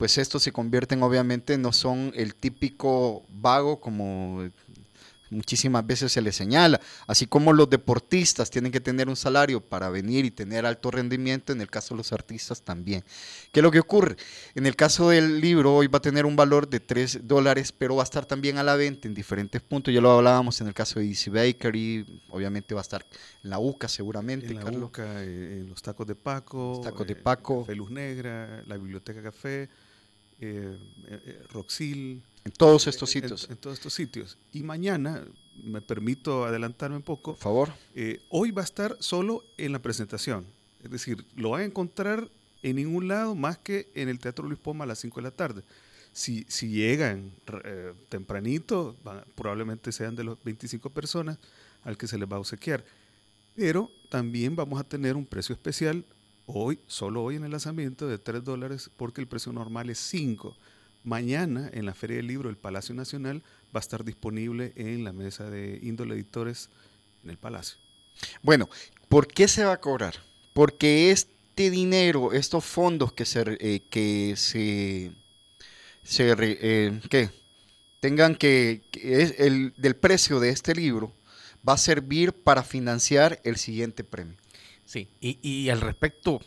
[0.01, 4.49] pues estos se convierten obviamente, no son el típico vago como
[5.31, 9.89] muchísimas veces se les señala, así como los deportistas tienen que tener un salario para
[9.89, 13.05] venir y tener alto rendimiento, en el caso de los artistas también.
[13.53, 14.17] ¿Qué es lo que ocurre?
[14.55, 17.97] En el caso del libro, hoy va a tener un valor de 3 dólares, pero
[17.97, 19.93] va a estar también a la venta en diferentes puntos.
[19.93, 23.05] Ya lo hablábamos en el caso de Easy Bakery, obviamente va a estar
[23.43, 24.83] en la UCA seguramente, En la Carlos.
[24.83, 27.67] Boca, eh, los tacos de Paco, Los tacos de eh, Paco.
[27.91, 29.69] Negra, la Biblioteca Café,
[30.41, 30.77] eh,
[31.09, 32.23] eh, eh, Roxil.
[32.45, 33.49] En todos estos sitios.
[33.51, 34.39] En, todos estos sitios.
[34.53, 35.25] Y mañana,
[35.63, 37.33] me permito adelantarme un poco.
[37.35, 37.73] Por favor.
[37.95, 40.47] eh, hoy va a estar solo en la presentación.
[40.83, 42.29] Es decir, lo van a encontrar
[42.63, 45.31] en ningún lado más que en el Teatro Luis Poma a las 5 de la
[45.31, 45.63] tarde.
[46.13, 47.31] Si, si llegan
[48.09, 51.39] tempranito, van- probablemente sean de los 25 personas
[51.85, 52.85] al que se les va a obsequiar.
[53.55, 56.05] Pero también vamos a tener un precio especial
[56.47, 60.57] hoy, solo hoy en el lanzamiento, de 3 dólares, porque el precio normal es 5.
[61.03, 63.43] Mañana en la Feria del Libro del Palacio Nacional
[63.75, 66.69] va a estar disponible en la mesa de índole editores
[67.25, 67.79] en el Palacio.
[68.43, 68.69] Bueno,
[69.09, 70.15] ¿por qué se va a cobrar?
[70.53, 75.13] Porque este dinero, estos fondos que se, eh, que se,
[76.03, 77.31] se eh, ¿qué?
[78.01, 81.15] tengan que, que es el del precio de este libro
[81.67, 84.37] va a servir para financiar el siguiente premio.
[84.91, 86.41] Sí, y, y al respecto,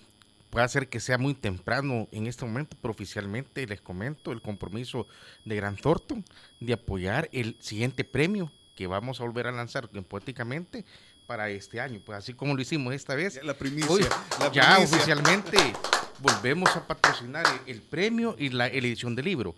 [0.49, 5.07] puede ser que sea muy temprano en este momento, pero oficialmente les comento el compromiso
[5.45, 6.25] de Gran Thornton
[6.59, 10.83] de apoyar el siguiente premio que vamos a volver a lanzar en Poéticamente
[11.25, 12.01] para este año.
[12.05, 13.41] Pues así como lo hicimos esta vez.
[13.45, 14.97] la primicia, hoy la ya primicia.
[14.97, 15.57] oficialmente
[16.19, 19.55] volvemos a patrocinar el, el premio y la edición del libro.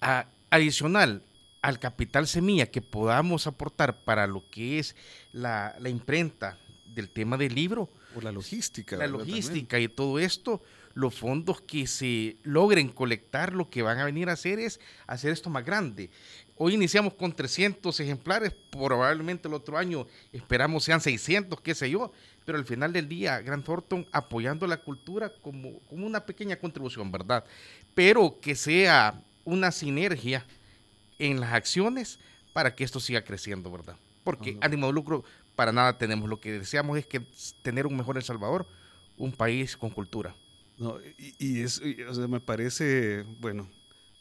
[0.00, 1.22] A- adicional
[1.62, 4.96] al capital semilla que podamos aportar para lo que es
[5.30, 8.96] la, la imprenta del tema del libro, Por la logística.
[8.96, 10.60] la logística y todo esto,
[10.94, 15.30] los fondos que se logren colectar, lo que van a venir a hacer es hacer
[15.30, 16.10] esto más grande.
[16.56, 22.10] Hoy iniciamos con 300 ejemplares, probablemente el otro año esperamos sean 600, qué sé yo,
[22.44, 27.12] pero al final del día, Grant Thornton apoyando la cultura como, como una pequeña contribución,
[27.12, 27.44] ¿verdad?
[27.94, 30.44] Pero que sea una sinergia
[31.20, 32.18] en las acciones
[32.52, 33.96] para que esto siga creciendo, ¿verdad?
[34.24, 35.22] Porque ánimo de lucro
[35.58, 36.28] para nada tenemos.
[36.28, 37.20] Lo que deseamos es que
[37.62, 38.68] tener un mejor El Salvador,
[39.16, 40.36] un país con cultura.
[40.78, 43.68] No, y, y es, y, o sea, me parece, bueno,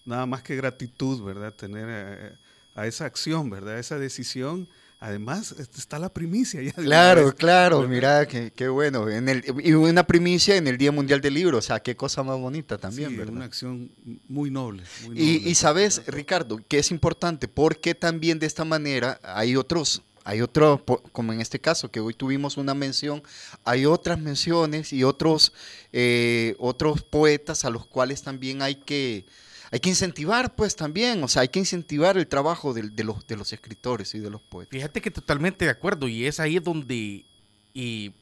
[0.06, 1.54] nada más que gratitud, ¿verdad?
[1.54, 2.38] Tener eh,
[2.74, 3.78] a esa acción, ¿verdad?
[3.78, 4.68] Esa decisión.
[5.00, 6.72] Además, este, está la primicia ya.
[6.74, 7.94] Claro, vez, claro, ¿verdad?
[7.94, 9.08] mira, qué, qué bueno.
[9.08, 12.24] En el, y una primicia en el Día Mundial del Libro, o sea, qué cosa
[12.24, 13.36] más bonita también, Sí, ¿verdad?
[13.36, 13.92] una acción
[14.28, 14.82] muy noble.
[15.06, 15.50] muy Y, noble.
[15.52, 20.84] y sabes, Ricardo, que es importante porque también de esta manera hay otros, hay otro,
[21.14, 23.24] como en este caso, que hoy tuvimos una mención,
[23.64, 25.54] hay otras menciones y otros,
[25.94, 29.26] eh, otros poetas a los cuales también hay que,
[29.72, 33.38] hay que incentivar, pues también, o sea, hay que incentivar el trabajo de, los, de
[33.38, 34.72] los escritores y de los poetas.
[34.72, 37.26] Fíjate que totalmente de acuerdo y es ahí donde,
[37.74, 38.14] y,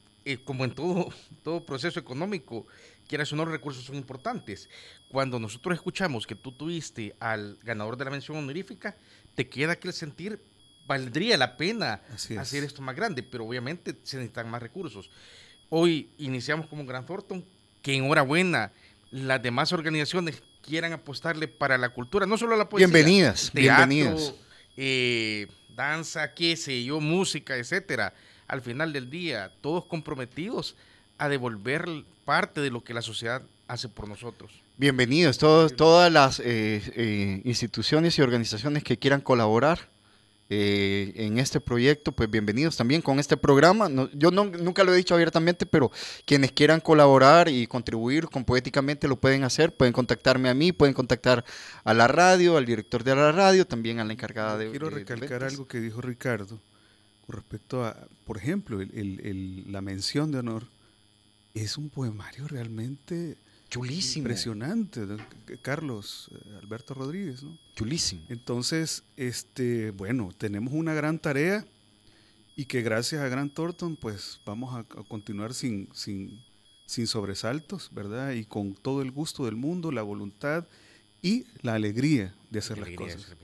[0.44, 1.08] como en todo,
[1.42, 2.68] todo proceso económico,
[3.08, 4.68] quieras o no, los recursos son importantes.
[5.08, 8.96] Cuando nosotros escuchamos que tú tuviste al ganador de la mención honorífica,
[9.34, 10.40] te queda aquel sentir,
[10.86, 12.38] valdría la pena es.
[12.38, 15.10] hacer esto más grande, pero obviamente se necesitan más recursos.
[15.68, 17.44] hoy iniciamos como Gran Thornton,
[17.82, 18.72] que enhorabuena,
[19.10, 22.86] las demás organizaciones quieran apostarle para la cultura, no solo la poesía.
[22.86, 24.34] Bienvenidas, teatro, bienvenidas.
[24.76, 28.14] eh, danza, qué sé yo, música, etcétera.
[28.48, 30.76] Al final del día, todos comprometidos
[31.18, 31.88] a devolver
[32.24, 34.52] parte de lo que la sociedad hace por nosotros.
[34.76, 39.88] Bienvenidos, todos, todas las eh, eh, instituciones y organizaciones que quieran colaborar
[40.48, 43.88] eh, en este proyecto, pues bienvenidos también con este programa.
[43.88, 45.90] No- yo no- nunca lo he dicho abiertamente, pero
[46.24, 49.74] quienes quieran colaborar y contribuir con Poéticamente lo pueden hacer.
[49.76, 51.44] Pueden contactarme a mí, pueden contactar
[51.84, 54.70] a la radio, al director de la radio, también a la encargada de...
[54.70, 56.60] Quiero de- recalcar algo que dijo Ricardo
[57.26, 60.62] con respecto a, por ejemplo, el- el- el- la mención de honor.
[61.54, 63.36] Es un poemario realmente
[63.68, 64.22] Chulísimo.
[64.22, 65.00] impresionante,
[65.62, 67.58] Carlos eh, Alberto Rodríguez, ¿no?
[67.74, 68.24] Chulísimo.
[68.28, 71.66] Entonces, este, bueno, tenemos una gran tarea
[72.54, 76.40] y que gracias a Grant Thornton, pues vamos a, a continuar sin, sin,
[76.86, 78.32] sin sobresaltos, ¿verdad?
[78.32, 80.66] Y con todo el gusto del mundo, la voluntad
[81.20, 83.36] y la alegría de hacer las Alegría cosas.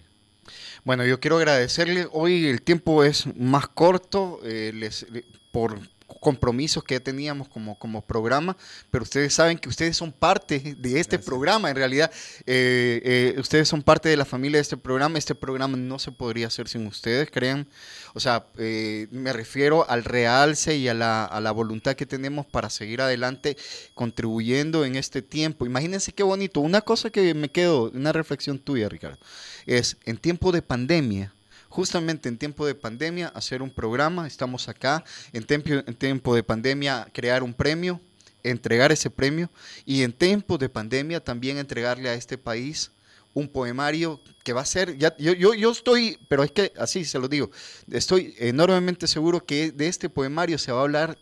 [0.84, 2.06] Bueno, yo quiero agradecerle.
[2.12, 5.80] Hoy el tiempo es más corto eh, les- le- por
[6.20, 8.56] compromisos que teníamos como, como programa,
[8.90, 11.70] pero ustedes saben que ustedes son parte de este programa.
[11.70, 12.10] En realidad,
[12.46, 15.18] eh, eh, ustedes son parte de la familia de este programa.
[15.18, 17.66] Este programa no se podría hacer sin ustedes, crean.
[18.14, 22.46] O sea, eh, me refiero al realce y a la, a la voluntad que tenemos
[22.46, 23.56] para seguir adelante
[23.94, 25.66] contribuyendo en este tiempo.
[25.66, 26.60] Imagínense qué bonito.
[26.60, 29.18] Una cosa que me quedo, una reflexión tuya, Ricardo,
[29.66, 31.34] es en tiempo de pandemia,
[31.72, 34.26] justamente en tiempo de pandemia, hacer un programa.
[34.26, 37.98] Estamos acá, en, en tiempo de pandemia, crear un premio,
[38.42, 39.50] entregar ese premio
[39.86, 42.92] y en tiempo de pandemia también entregarle a este país
[43.32, 47.06] un poemario que va a ser, ya, yo, yo, yo estoy, pero es que así
[47.06, 47.50] se lo digo,
[47.90, 51.18] estoy enormemente seguro que de este poemario se va a hablar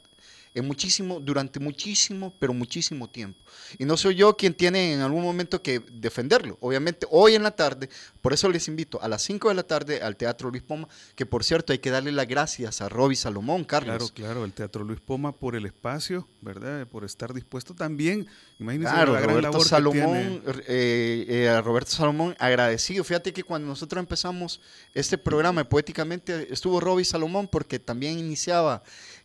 [0.54, 3.38] en muchísimo, durante muchísimo, pero muchísimo tiempo.
[3.78, 6.58] Y no soy yo quien tiene en algún momento que defenderlo.
[6.60, 7.88] Obviamente, hoy en la tarde,
[8.20, 11.24] por eso les invito a las 5 de la tarde al Teatro Luis Poma, que
[11.24, 14.10] por cierto hay que darle las gracias a Roby Salomón, Carlos.
[14.12, 16.86] Claro, claro, el Teatro Luis Poma por el espacio, ¿verdad?
[16.88, 18.26] Por estar dispuesto también.
[18.58, 20.64] Imagínense Claro, la gran Roberto labor que Salomón, tiene.
[20.66, 23.04] eh, eh, a Roberto Salomón, agradecido.
[23.04, 24.60] Fíjate que cuando nosotros empezamos
[24.94, 28.82] este programa, poéticamente, estuvo Roby Salomón porque también iniciaba,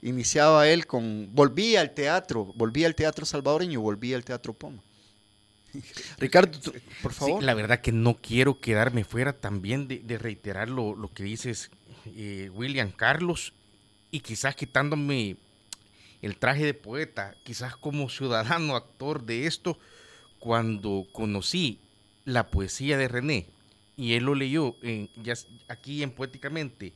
[0.10, 4.82] iniciaba él con, volvía al teatro, volvía al teatro salvadoreño, volvía al teatro Poma.
[6.20, 7.44] Ricardo, tú- por Sí, favor.
[7.44, 11.70] la verdad que no quiero quedarme fuera también de, de reiterar lo, lo que dices,
[12.16, 13.54] eh, William Carlos,
[14.12, 15.36] y quizás quitándome
[16.22, 19.78] el traje de poeta, quizás como ciudadano, actor de esto,
[20.40, 21.80] cuando conocí
[22.24, 23.48] la poesía de René,
[23.98, 26.94] y él lo leyó en- ya s- aquí en Poéticamente,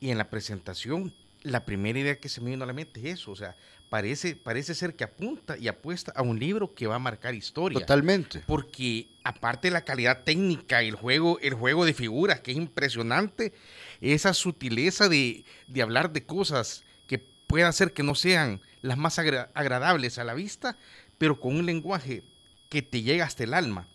[0.00, 3.20] y en la presentación, la primera idea que se me vino a la mente es
[3.20, 3.56] eso, o sea,
[3.88, 7.80] parece, parece ser que apunta y apuesta a un libro que va a marcar historia.
[7.80, 8.42] Totalmente.
[8.46, 13.52] Porque aparte de la calidad técnica, el juego, el juego de figuras, que es impresionante,
[14.00, 19.18] esa sutileza de, de hablar de cosas que puedan ser que no sean las más
[19.18, 20.76] agra- agradables a la vista,
[21.16, 22.22] pero con un lenguaje
[22.68, 23.88] que te llega hasta el alma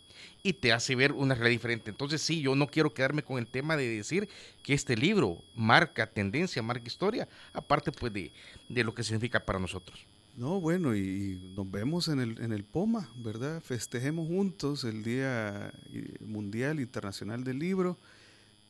[0.43, 1.89] y te hace ver una realidad diferente.
[1.91, 4.27] Entonces sí, yo no quiero quedarme con el tema de decir
[4.63, 8.31] que este libro marca tendencia, marca historia, aparte pues de,
[8.69, 9.99] de lo que significa para nosotros.
[10.35, 13.61] No, bueno, y, nos vemos en el, en el POMA, ¿verdad?
[13.61, 17.99] Festejemos juntos el Día eh, Mundial Internacional del Libro.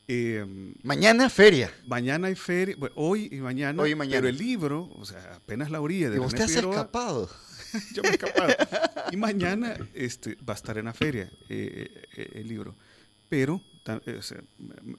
[0.09, 0.45] Eh,
[0.83, 1.71] Mañana feria.
[1.87, 4.17] mañana hay feria, bueno, hoy y mañana, Hoy y mañana.
[4.17, 6.75] pero el libro, o sea, apenas la orilla de Y usted René se ha Figueroa,
[6.75, 7.29] escapado.
[7.93, 8.53] yo me he escapado.
[9.11, 12.75] Y mañana este, va a estar en la feria eh, eh, el libro.
[13.29, 13.61] Pero
[14.05, 14.41] eh, o sea,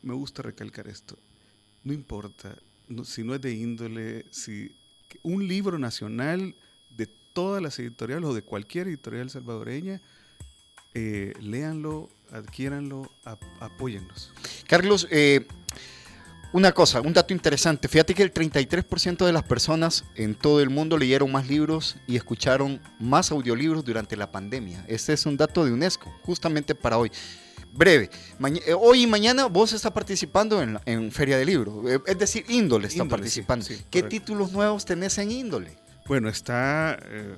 [0.03, 1.19] me, gusta recalcar esto.
[1.85, 2.57] No importa
[3.05, 4.75] si no es de índole, si
[5.23, 6.55] un libro nacional
[6.91, 10.01] de todas las editoriales o de cualquier editorial salvadoreña,
[10.95, 14.33] eh, léanlo, adquiéranlo, ap- apóyennos.
[14.69, 15.47] Carlos, eh,
[16.55, 17.89] una cosa, un dato interesante.
[17.89, 22.15] Fíjate que el 33% de las personas en todo el mundo leyeron más libros y
[22.17, 24.85] escucharon más audiolibros durante la pandemia.
[24.87, 27.11] Este es un dato de UNESCO, justamente para hoy.
[27.73, 28.09] Breve.
[28.39, 31.83] Maña- eh, hoy y mañana vos estás participando en, en Feria de Libro.
[31.91, 33.65] Eh, es decir, Índole está Índole, participando.
[33.67, 34.09] sí, ¿Qué correcto.
[34.11, 35.77] títulos nuevos tenés en Índole?
[36.07, 37.35] Bueno, está eh,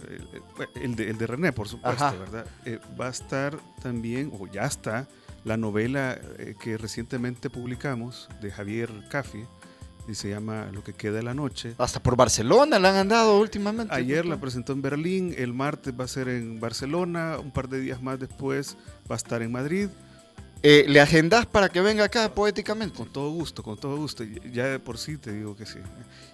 [0.77, 2.17] el, el de, el de René, por supuesto, Ajá.
[2.19, 2.47] ¿verdad?
[2.67, 5.09] Eh, va a estar también, o ya está,
[5.47, 9.45] la novela eh, que recientemente publicamos de Javier Caffi,
[10.09, 11.75] y se llama Lo que queda de la noche.
[11.79, 13.95] Hasta por Barcelona la han andado últimamente.
[13.95, 17.81] Ayer la presentó en Berlín, el martes va a ser en Barcelona, un par de
[17.81, 18.77] días más después
[19.11, 19.89] va a estar en Madrid.
[20.69, 22.97] Eh, ¿Le agendas para que venga acá poéticamente?
[22.97, 24.25] Con todo gusto, con todo gusto.
[24.25, 25.79] Ya de por sí te digo que sí.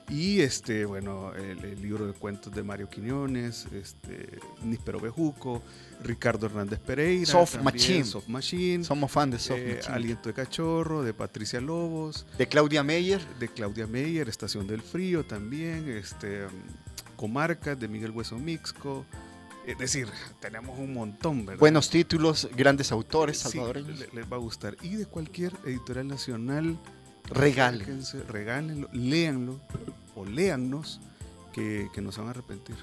[0.08, 5.62] Y este, bueno, el, el libro de cuentos de Mario Quiñones, este, Níspero Bejuco,
[6.02, 7.26] Ricardo Hernández Pereira.
[7.26, 8.04] Soft también, Machine.
[8.04, 8.84] Soft Machine.
[8.84, 9.94] Somos fan de Soft eh, Machine.
[9.94, 12.24] Aliento de Cachorro, de Patricia Lobos.
[12.38, 13.20] De Claudia Meyer.
[13.38, 15.90] De Claudia Meyer, Estación del Frío también.
[15.90, 19.04] Este, mm, Comarcas, de Miguel Hueso Mixco.
[19.66, 20.08] Es decir,
[20.40, 21.60] tenemos un montón, ¿verdad?
[21.60, 23.98] Buenos títulos, grandes autores salvadoreños.
[23.98, 24.76] le- les va a gustar.
[24.82, 26.76] Y de cualquier editorial nacional,
[27.30, 28.02] Regalen.
[28.28, 29.60] regálenlo, léanlo
[30.16, 31.00] o léannos
[31.52, 32.74] que, que no se van a arrepentir.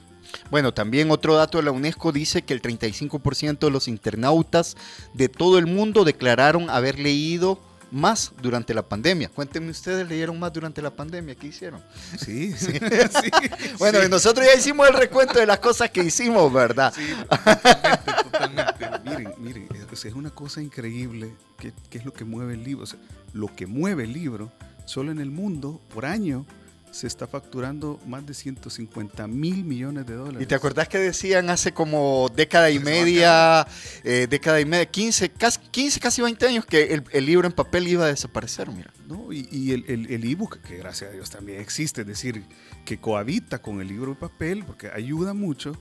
[0.51, 4.77] Bueno, también otro dato de la UNESCO dice que el 35% de los internautas
[5.13, 7.59] de todo el mundo declararon haber leído
[7.91, 9.29] más durante la pandemia.
[9.29, 11.35] Cuéntenme ustedes, ¿leyeron más durante la pandemia?
[11.35, 11.81] ¿Qué hicieron?
[12.17, 12.73] Sí, Sí.
[12.73, 13.31] sí,
[13.77, 14.05] bueno, sí.
[14.05, 16.93] y nosotros ya hicimos el recuento de las cosas que hicimos, ¿verdad?
[16.95, 19.09] Sí, totalmente, totalmente.
[19.09, 22.63] Miren, miren, es, sea, es una cosa increíble que, que es lo que mueve el
[22.63, 22.83] libro.
[22.83, 22.99] O sea,
[23.33, 24.51] lo que mueve el libro,
[24.85, 26.45] solo en el mundo, por año,
[26.91, 30.41] se está facturando más de 150 mil millones de dólares.
[30.41, 33.67] ¿Y te acordás que decían hace como década y media,
[34.03, 37.53] eh, década y media, 15, casi, 15, casi 20 años que el, el libro en
[37.53, 38.91] papel iba a desaparecer, mira?
[39.07, 39.31] ¿no?
[39.31, 42.43] Y, y el, el, el ebook, que gracias a Dios también existe, es decir,
[42.85, 45.73] que cohabita con el libro de papel, porque ayuda mucho,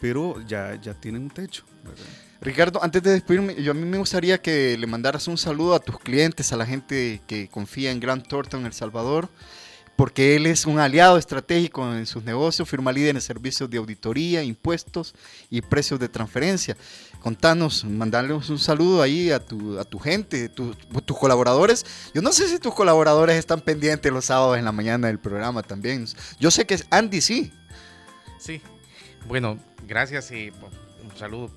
[0.00, 1.64] pero ya, ya tienen un techo.
[1.84, 2.04] ¿verdad?
[2.40, 5.80] Ricardo, antes de despedirme, yo a mí me gustaría que le mandaras un saludo a
[5.80, 9.30] tus clientes, a la gente que confía en Thornton en El Salvador,
[9.96, 14.42] porque él es un aliado estratégico en sus negocios, firma líder en servicios de auditoría,
[14.42, 15.14] impuestos
[15.50, 16.76] y precios de transferencia.
[17.20, 21.84] Contanos, mandarles un saludo ahí a tu, a tu gente, tu- tus colaboradores.
[22.14, 25.62] Yo no sé si tus colaboradores están pendientes los sábados en la mañana del programa
[25.62, 26.06] también.
[26.38, 27.52] Yo sé que Andy sí.
[28.38, 28.60] Sí.
[29.26, 30.50] Bueno, gracias y
[31.02, 31.50] un saludo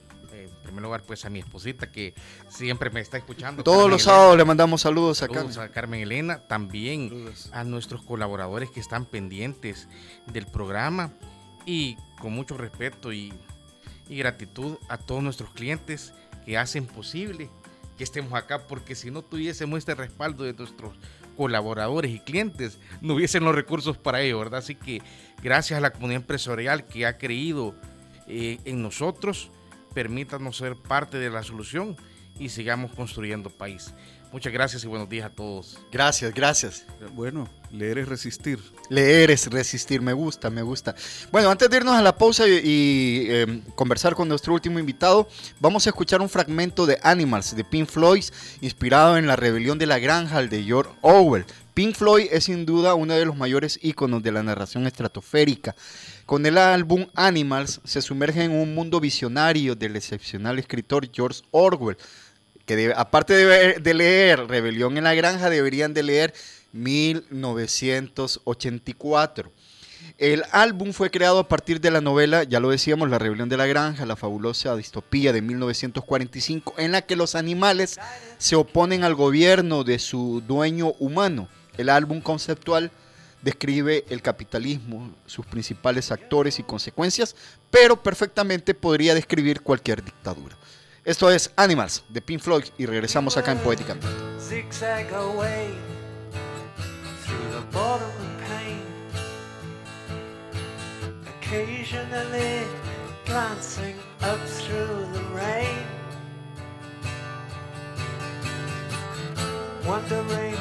[0.70, 2.14] primer lugar pues a mi esposita que
[2.48, 3.64] siempre me está escuchando.
[3.64, 4.16] Todos Carmen los Elena.
[4.16, 5.18] sábados le mandamos saludos.
[5.18, 9.88] Saludos a Carmen Elena, también a nuestros colaboradores que están pendientes
[10.32, 11.12] del programa
[11.66, 13.34] y con mucho respeto y,
[14.08, 16.14] y gratitud a todos nuestros clientes
[16.46, 17.50] que hacen posible
[17.98, 20.98] que estemos acá, porque si no tuviésemos este respaldo de nuestros
[21.36, 24.60] colaboradores y clientes, no hubiesen los recursos para ello, ¿verdad?
[24.60, 25.02] Así que
[25.44, 27.76] gracias a la comunidad empresarial que ha creído
[28.28, 29.52] eh, en nosotros,
[30.00, 31.98] permítanos ser parte de la solución
[32.40, 33.94] y sigamos construyendo país.
[34.32, 35.80] Muchas gracias y buenos días a todos.
[35.92, 36.86] Gracias, gracias.
[37.16, 38.60] Bueno, leer es resistir.
[38.88, 40.94] Leer es resistir, me gusta, me gusta.
[41.32, 45.28] Bueno, antes de irnos a la pausa y, y, eh, conversar con nuestro último invitado,
[45.60, 48.24] vamos a escuchar un fragmento de Animals de Pink Floyd,
[48.62, 51.46] inspirado en la rebelión de la granja de George Orwell.
[51.74, 55.76] Pink Floyd es sin duda uno de los mayores íconos de la narración estratosférica.
[56.26, 61.98] Con el álbum Animals se sumerge en un mundo visionario del excepcional escritor George Orwell,
[62.96, 66.34] aparte de, de leer Rebelión en la Granja, deberían de leer
[66.74, 69.54] 1984.
[70.18, 73.56] El álbum fue creado a partir de la novela, ya lo decíamos, La Rebelión de
[73.56, 77.98] la Granja, la fabulosa distopía de 1945, en la que los animales
[78.38, 81.48] se oponen al gobierno de su dueño humano.
[81.78, 82.92] El álbum conceptual
[83.42, 87.38] describe el capitalismo, sus principales actores y consecuencias,
[87.72, 90.58] pero perfectamente podría describir cualquier dictadura.
[91.06, 93.96] Esto es Animals de Pink Floyd y regresamos acá en Poética.
[101.42, 102.68] Occasionally
[103.26, 105.80] glancing up through the rain,
[109.84, 110.56] wondering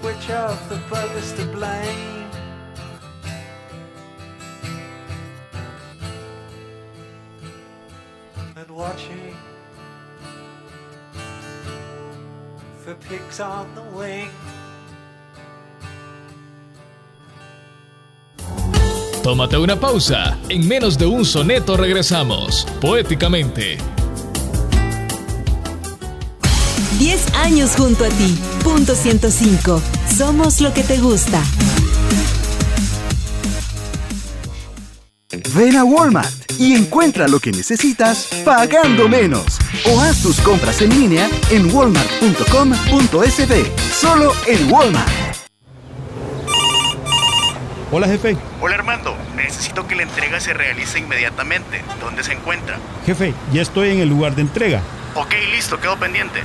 [0.00, 2.30] which of the brothers to blame.
[8.56, 9.36] And watching
[12.82, 14.28] for pigs on the wing.
[19.22, 20.36] Tómate una pausa.
[20.48, 22.66] En menos de un soneto regresamos.
[22.80, 23.78] Poéticamente.
[26.98, 28.36] 10 años junto a ti.
[28.64, 29.80] Punto 105.
[30.16, 31.40] Somos lo que te gusta.
[35.54, 39.58] Ven a Walmart y encuentra lo que necesitas pagando menos.
[39.86, 43.54] O haz tus compras en línea en walmart.com.sb.
[43.92, 45.10] Solo en Walmart.
[47.90, 48.36] Hola jefe.
[48.60, 51.82] Hola Armando, necesito que la entrega se realice inmediatamente.
[52.00, 52.78] ¿Dónde se encuentra?
[53.04, 54.80] Jefe, ya estoy en el lugar de entrega.
[55.14, 56.42] Ok, listo, quedo pendiente.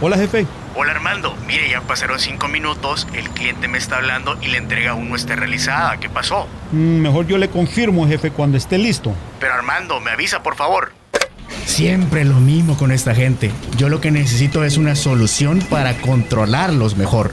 [0.00, 0.46] Hola jefe.
[0.78, 4.90] Hola Armando, mire, ya pasaron cinco minutos, el cliente me está hablando y la entrega
[4.90, 5.98] aún no está realizada.
[5.98, 6.46] ¿Qué pasó?
[6.72, 9.14] Mm, Mejor yo le confirmo jefe cuando esté listo.
[9.40, 10.92] Pero Armando, me avisa por favor.
[11.64, 13.50] Siempre lo mismo con esta gente.
[13.76, 17.32] Yo lo que necesito es una solución para controlarlos mejor.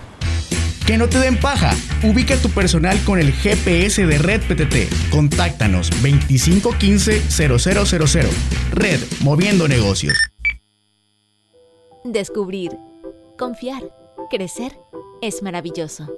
[0.91, 1.71] Que no te den paja.
[2.03, 5.09] Ubica tu personal con el GPS de Red PTT.
[5.09, 8.27] Contáctanos 2515-0000.
[8.73, 10.17] Red, moviendo negocios.
[12.03, 12.77] Descubrir,
[13.37, 13.95] confiar,
[14.29, 14.77] crecer
[15.21, 16.13] es maravilloso.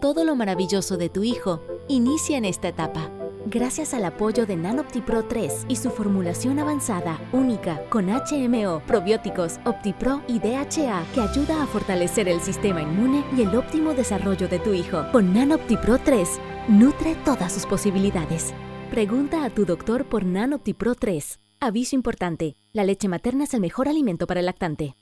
[0.00, 3.10] Todo lo maravilloso de tu hijo inicia en esta etapa.
[3.46, 10.22] Gracias al apoyo de NanOptiPro 3 y su formulación avanzada, única, con HMO, probióticos, OptiPro
[10.26, 14.72] y DHA, que ayuda a fortalecer el sistema inmune y el óptimo desarrollo de tu
[14.72, 15.04] hijo.
[15.12, 16.28] Con NanOptiPro 3,
[16.68, 18.54] nutre todas sus posibilidades.
[18.90, 21.40] Pregunta a tu doctor por NanOptiPro 3.
[21.60, 24.96] Aviso importante, la leche materna es el mejor alimento para el lactante.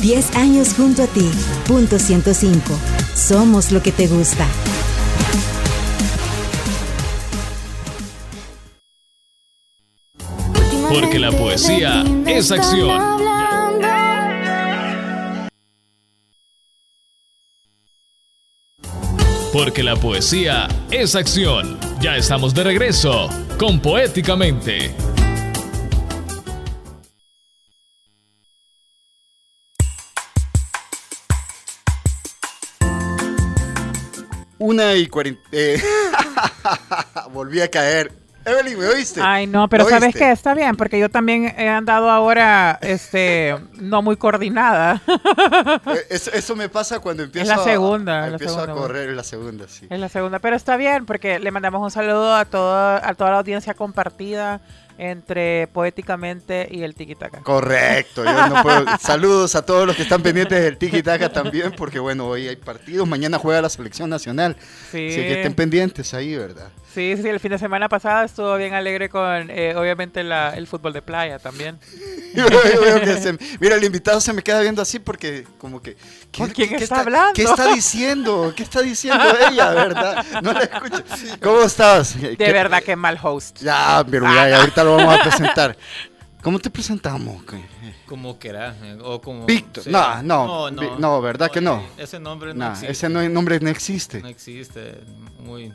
[0.00, 1.28] 10 años junto a ti.
[1.66, 2.60] Punto 105.
[3.14, 4.46] Somos lo que te gusta.
[10.90, 13.00] Porque la poesía es acción.
[19.52, 21.78] Porque la poesía es acción.
[22.00, 23.28] Ya estamos de regreso
[23.58, 24.94] con Poéticamente.
[34.58, 35.40] Una y cuarenta.
[35.52, 35.80] eh,
[37.32, 38.27] volví a caer.
[38.48, 39.20] Evelyn, ¿me oíste?
[39.22, 40.30] Ay, no, pero ¿Me ¿sabes qué?
[40.32, 45.02] Está bien, porque yo también he andado ahora, este, no muy coordinada.
[45.88, 48.72] Eh, Eso, eso me pasa cuando empiezo, la a- segunda, a, es la empiezo segunda,
[48.72, 49.86] a correr en la segunda, sí.
[49.88, 53.30] Es la segunda, pero está bien, porque le mandamos un saludo a toda, a toda
[53.30, 54.60] la audiencia compartida
[54.98, 57.40] entre Poéticamente y el Tiki Taka.
[57.40, 58.24] Correcto.
[58.24, 61.98] yo no puedo- Saludos a todos los que están pendientes del Tiki Taka también, porque
[62.00, 64.56] bueno, hoy hay partidos, mañana juega la selección nacional.
[64.90, 65.06] Sí.
[65.08, 66.68] Así que estén pendientes ahí, ¿verdad?
[66.94, 70.66] Sí, sí, el fin de semana pasado estuvo bien alegre con, eh, obviamente, la- el
[70.66, 71.78] fútbol de playa también.
[72.34, 75.96] Yo veo que se- mira, el invitado se me queda viendo así porque como que...
[76.32, 77.34] ¿qué, ¿Con quién qué está hablando?
[77.34, 78.52] ¿Qué está diciendo?
[78.56, 80.24] ¿Qué está diciendo ella, verdad?
[80.42, 81.02] No la escucho.
[81.42, 82.20] ¿Cómo estás?
[82.20, 83.58] De verdad que mal host.
[83.60, 85.76] Ya, pero ya, ya, ahorita lo vamos a presentar.
[86.42, 87.42] ¿Cómo te presentamos?
[88.06, 88.76] Como querás.
[88.82, 89.84] eh, O como, Víctor.
[89.84, 89.90] sí.
[89.90, 91.84] No, no, vi- no, ¿verdad que no?
[91.98, 92.92] Ese nombre no Nah, existe.
[92.92, 94.22] Ese no- nombre no existe.
[94.22, 95.00] No existe.
[95.40, 95.72] Muy.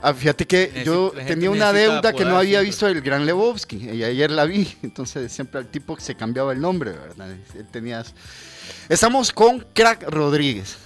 [0.00, 4.02] Ah, fíjate que yo tenía una deuda que no había visto el gran Lebowski y
[4.02, 7.30] ayer la vi, entonces siempre al tipo se cambiaba el nombre, ¿verdad?
[7.54, 8.04] Él tenía...
[8.88, 10.76] Estamos con Crack Rodríguez.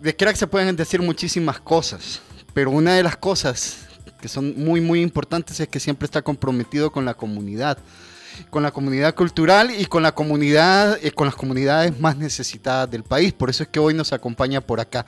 [0.00, 2.20] De Crack se pueden decir muchísimas cosas,
[2.52, 3.86] pero una de las cosas
[4.20, 7.76] que son muy muy importantes es que siempre está comprometido con la comunidad,
[8.50, 13.02] con la comunidad cultural y con la comunidad, eh, con las comunidades más necesitadas del
[13.02, 13.32] país.
[13.32, 15.04] Por eso es que hoy nos acompaña por acá.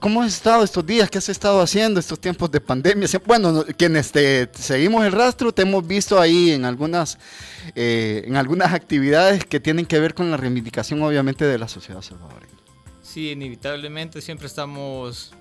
[0.00, 1.10] ¿Cómo has estado estos días?
[1.10, 3.06] ¿Qué has estado haciendo estos tiempos de pandemia?
[3.26, 7.18] Bueno, no- quienes te seguimos el rastro, te hemos visto ahí en algunas,
[7.74, 12.00] eh, en algunas actividades que tienen que ver con la reivindicación, obviamente, de la sociedad
[12.00, 12.52] salvadoreña.
[13.02, 15.32] Sí, inevitablemente siempre estamos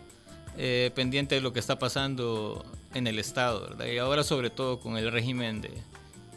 [0.58, 3.86] eh, pendientes de lo que está pasando en el Estado, ¿verdad?
[3.86, 5.72] Y ahora sobre todo con el régimen de,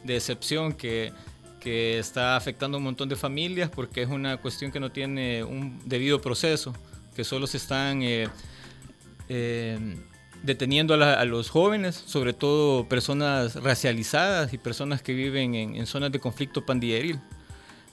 [0.05, 1.13] de excepción que,
[1.59, 5.43] que está afectando a un montón de familias porque es una cuestión que no tiene
[5.43, 6.75] un debido proceso,
[7.21, 8.29] que solo se están eh,
[9.29, 9.79] eh,
[10.43, 15.77] deteniendo a, la- a los jóvenes, sobre todo personas racializadas y personas que viven en,
[15.77, 17.21] en zonas de conflicto pandilleril.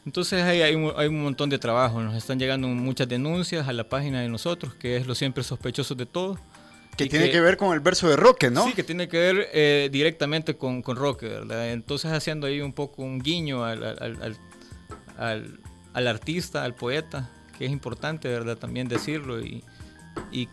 [0.05, 3.73] Entonces hay, hay, un, hay un montón de trabajo, nos están llegando muchas denuncias a
[3.73, 6.39] la página de nosotros, que es lo siempre sospechosos de todo.
[6.95, 8.65] Que tiene que ver con el verso de Roque, ¿no?
[8.65, 11.69] Sí, que tiene que ver eh, directamente con, con Roque, ¿verdad?
[11.73, 14.37] Entonces haciendo ahí un poco un guiño al, al-
[15.17, 15.59] al-
[15.93, 18.57] al artista, al poeta, que es importante, ¿verdad?
[18.57, 19.63] También decirlo y,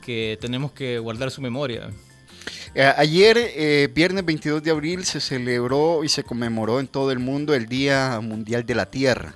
[0.03, 1.91] que tenemos que guardar su memoria.
[2.75, 7.19] Eh, ayer, eh, viernes 22 de abril, se celebró y se conmemoró en todo el
[7.19, 9.35] mundo el Día Mundial de la Tierra.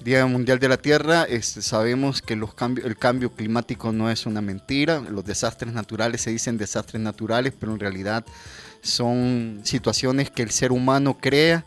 [0.00, 5.00] Día Mundial de la Tierra, este, sabemos que el cambio climático no es una mentira,
[5.00, 8.24] los desastres naturales se dicen desastres naturales, pero en realidad
[8.80, 11.64] son situaciones que el ser humano crea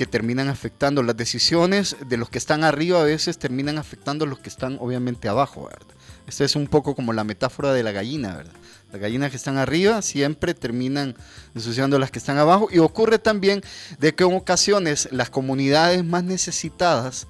[0.00, 4.28] que terminan afectando las decisiones de los que están arriba a veces terminan afectando a
[4.28, 5.94] los que están obviamente abajo, ¿verdad?
[6.26, 8.54] Esta es un poco como la metáfora de la gallina, ¿verdad?
[8.92, 11.16] Las gallinas que están arriba siempre terminan
[11.54, 13.60] ensuciando las que están abajo y ocurre también
[13.98, 17.26] de que en ocasiones las comunidades más necesitadas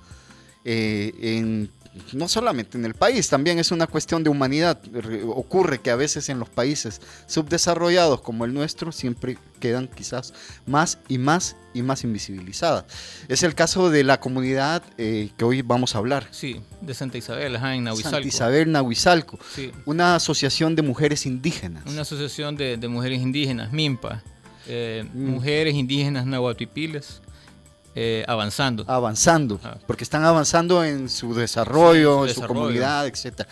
[0.64, 1.72] eh, en
[2.12, 4.80] no solamente en el país, también es una cuestión de humanidad.
[4.92, 10.32] Re- Ocurre que a veces en los países subdesarrollados como el nuestro siempre quedan quizás
[10.66, 12.84] más y más y más invisibilizadas.
[13.28, 16.26] Es el caso de la comunidad eh, que hoy vamos a hablar.
[16.30, 18.11] Sí, de Santa Isabel, ajá, en Nahuizalco.
[18.16, 19.70] Santa Isabel Nahuizalco, Sí.
[19.86, 21.84] una asociación de mujeres indígenas.
[21.86, 24.22] Una asociación de, de mujeres indígenas, MIMPA.
[24.66, 25.26] eh, Mm.
[25.30, 27.20] Mujeres indígenas nahuatipiles
[27.95, 28.84] eh, avanzando.
[28.86, 32.61] avanzando, porque están avanzando en su desarrollo, Sí, en su desarrollo.
[32.61, 33.49] comunidad, etcétera.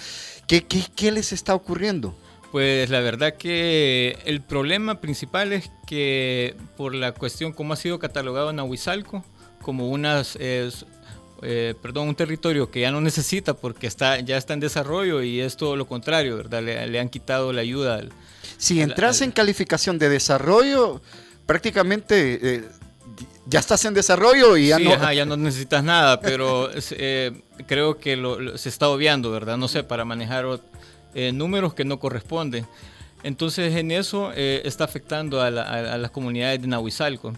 [0.46, 2.14] ¿Qué, qué, qué les está ocurriendo?
[2.52, 7.98] Pues la verdad que el problema principal es que por la cuestión como ha sido
[7.98, 9.22] catalogado Nahuizalco
[9.60, 10.70] como unas eh,
[11.42, 15.40] eh, perdón, un territorio que ya no necesita porque está ya está en desarrollo y
[15.40, 16.62] es todo lo contrario, ¿verdad?
[16.62, 18.12] Le, le han quitado la ayuda al,
[18.56, 21.02] Si entras en calificación de desarrollo,
[21.46, 22.64] prácticamente eh,
[23.48, 24.92] ya estás en desarrollo y ya Sí, no...
[24.94, 27.32] ajá, ya no necesitas nada, pero eh,
[27.66, 29.56] creo que lo- lo- se está obviando, ¿verdad?
[29.56, 30.44] No sé, para manejar
[31.14, 32.66] eh, números que no corresponden.
[33.22, 37.32] Entonces, en eso eh, está afectando a, la- a- a las comunidades de Nahuizalco.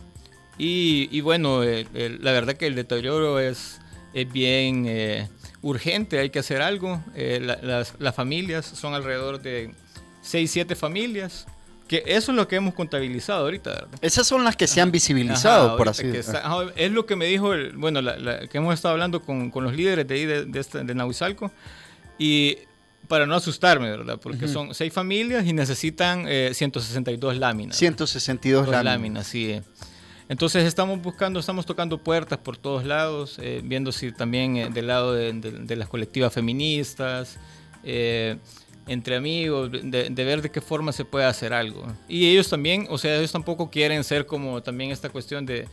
[0.58, 3.80] Y, y bueno, la verdad que el deterioro es,
[4.12, 5.28] es bien eh,
[5.62, 7.02] urgente, hay que hacer algo.
[7.14, 9.72] Eh, la- las, las familias son alrededor de
[10.22, 11.46] 6, 7 familias.
[11.90, 13.88] Que eso es lo que hemos contabilizado ahorita, ¿verdad?
[14.00, 16.70] Esas son las que se han visibilizado, Ajá, por así decirlo.
[16.76, 19.64] es lo que me dijo, el- bueno, la- la- que hemos estado hablando con, con
[19.64, 21.50] los líderes de ahí, de, de, este- de Nahuizalco,
[22.16, 22.58] y
[23.08, 24.20] para no asustarme, ¿verdad?
[24.22, 27.76] Porque son seis familias y necesitan eh, 162 láminas.
[27.76, 29.26] 162 Dos láminas.
[29.26, 29.50] sí.
[29.50, 29.62] eh.
[30.28, 34.86] Entonces estamos buscando, estamos tocando puertas por todos lados, eh, viendo si también eh, del
[34.86, 37.36] lado de, de- de las colectivas feministas,
[37.82, 38.36] eh,
[38.90, 41.86] entre amigos, de, ver de qué forma se puede hacer algo.
[42.08, 45.68] Y ellos también, o sea, ellos tampoco quieren ser como también esta cuestión de,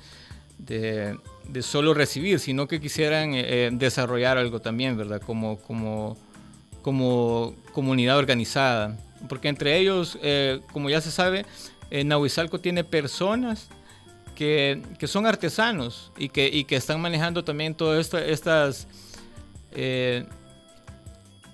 [0.60, 1.18] de,
[1.62, 5.20] solo recibir, sino que quisieran eh, eh, desarrollar algo también, ¿verdad?
[5.20, 6.16] Como, como,
[6.84, 8.96] como comunidad organizada.
[9.28, 11.44] Porque entre ellos, eh, como ya se sabe,
[11.90, 13.68] eh, Nahuizalco tiene personas
[14.36, 18.88] que, que son artesanos y que, y que están manejando también todas esta- estas...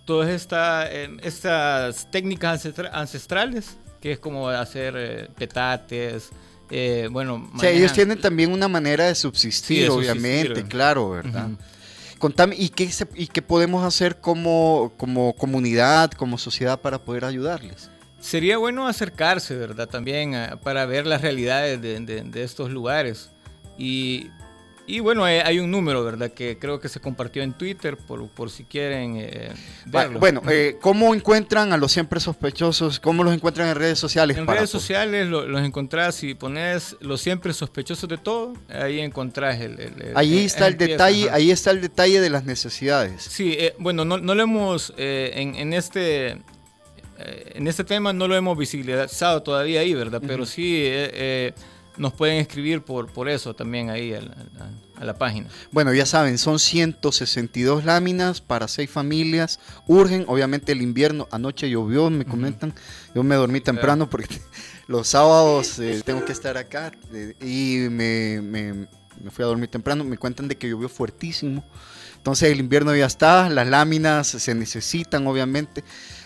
[0.06, 6.30] todas esta, eh, estas técnicas ancestra- ancestrales, que es como hacer eh, petates,
[6.70, 7.50] eh, bueno...
[7.56, 10.70] O sea, ellos tienen también una manera de subsistir, Sí, de obviamente, subsistir.
[10.70, 11.50] claro, ¿verdad?
[12.20, 17.26] Contame, ¿y qué, se- ¿y qué podemos hacer como, como comunidad, como sociedad para poder
[17.26, 17.90] ayudarles?
[18.22, 19.90] Sería bueno acercarse, ¿verdad?
[19.90, 23.30] También a- para ver las realidades de, de- de estos lugares.
[23.78, 24.28] Y,
[24.86, 26.32] y bueno, hay, hay un número, ¿verdad?
[26.32, 29.52] Que creo que se compartió en Twitter por, por si quieren eh,
[29.86, 30.20] verlo.
[30.20, 33.00] Bueno, eh, ¿cómo encuentran a los siempre sospechosos?
[33.00, 34.38] ¿Cómo los encuentran en redes sociales?
[34.38, 39.00] En para redes sociales lo- los encontrás y pones los siempre sospechosos de todo, ahí
[39.00, 39.80] encontrás el...
[39.80, 41.36] el- el- Ahí eh, está el detalle, ajá.
[41.38, 43.24] ahí está el detalle de las necesidades.
[43.24, 46.28] Sí, eh, bueno, no, no lo hemos, eh, en, en este,
[47.20, 50.22] eh, en este tema no lo hemos visibilizado todavía ahí, ¿verdad?
[50.26, 51.54] Pero sí eh, eh,
[51.98, 55.48] nos pueden escribir por, por eso también ahí a la, a- a la página.
[55.72, 59.60] Bueno, ya saben, son 162 láminas para seis familias.
[59.88, 61.28] Urgen, obviamente el invierno.
[61.32, 62.74] Anoche llovió, me comentan.
[63.16, 64.40] Yo me dormí temprano porque
[64.88, 68.88] los sábados eh, tengo que estar acá eh, y me, me-
[69.24, 70.04] me fui a dormir temprano.
[70.04, 71.64] Me cuentan de que llovió fuertísimo.
[72.18, 75.84] Entonces el invierno ya está, las láminas se necesitan, obviamente.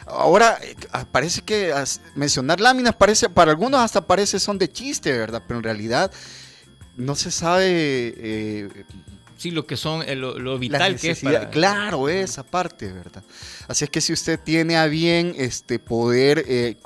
[0.07, 1.73] Ahora, eh, ah, parece que
[2.15, 5.43] mencionar láminas parece, para algunos hasta parece son de chiste, ¿verdad?
[5.47, 6.11] Pero en realidad
[6.95, 8.69] no se sabe eh,
[9.37, 11.49] Sí, lo que son, eh, lo, vital que es para...
[11.49, 13.23] Claro, esa parte, ¿verdad?
[13.67, 16.77] Así es que si usted tiene a bien este, poder eh,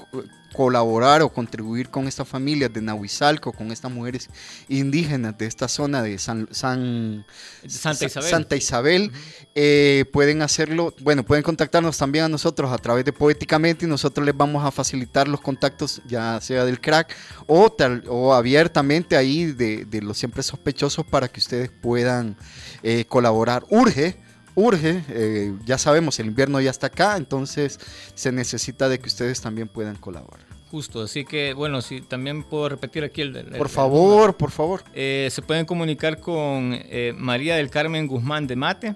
[0.53, 4.29] colaborar o contribuir con estas familias de Nahuizalco, con estas mujeres
[4.67, 7.25] indígenas de esta zona de San, San-
[7.67, 8.29] Santa Sa- Isabel.
[8.29, 9.11] Santa Isabel,
[9.55, 14.25] eh, pueden hacerlo, bueno, pueden contactarnos también a nosotros a través de Poéticamente y nosotros
[14.25, 17.15] les vamos a facilitar los contactos, ya sea del crack
[17.47, 22.35] o, tal, o abiertamente ahí de, de los siempre sospechosos para que ustedes puedan
[22.83, 23.63] eh, colaborar.
[23.69, 24.17] Urge,
[24.55, 27.79] urge, eh, ya sabemos, el invierno ya está acá, entonces
[28.15, 30.45] se necesita de que ustedes también puedan colaborar.
[30.69, 33.35] Justo, así que bueno, si también puedo repetir aquí el...
[33.35, 34.83] el- Por favor, por favor.
[34.93, 38.95] Eh, se pueden comunicar con eh, María del Carmen Guzmán de Mate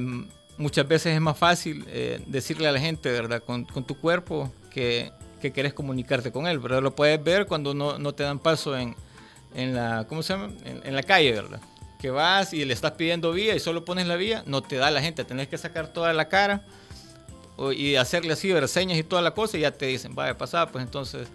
[0.57, 3.43] muchas veces es más fácil eh, decirle a la gente, ¿verdad?
[3.43, 5.11] Con, tu cuerpo que,
[5.41, 6.81] que querés comunicarte con él, ¿verdad?
[6.81, 8.95] Lo puedes ver cuando no, no te dan paso en,
[9.53, 10.53] en la, ¿cómo se llama?
[10.63, 11.59] En, la calle, ¿verdad?
[11.99, 14.91] Que vas y le estás pidiendo vía y solo pones la vía, no te da
[14.91, 16.63] la gente, tenés que sacar toda la cara
[17.75, 20.71] y hacerle así, ver señas y toda la cosa y ya te dicen, vaya, pasada,
[20.71, 21.27] pues entonces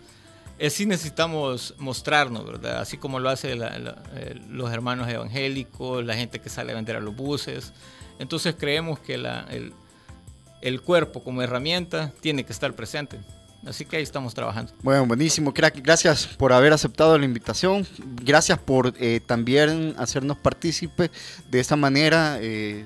[0.61, 2.80] eh, sí necesitamos mostrarnos, ¿verdad?
[2.80, 3.61] Así como lo hacen
[4.50, 7.72] los hermanos evangélicos, la gente que sale a vender a los buses.
[8.18, 9.72] Entonces creemos que el,
[10.61, 13.18] el cuerpo como herramienta tiene que estar presente.
[13.66, 14.72] Así que ahí estamos trabajando.
[14.82, 15.52] Bueno, buenísimo.
[15.52, 17.86] Gracias por haber aceptado la invitación.
[18.22, 21.11] Gracias por eh, también hacernos partícipe
[21.50, 22.84] de esta manera eh,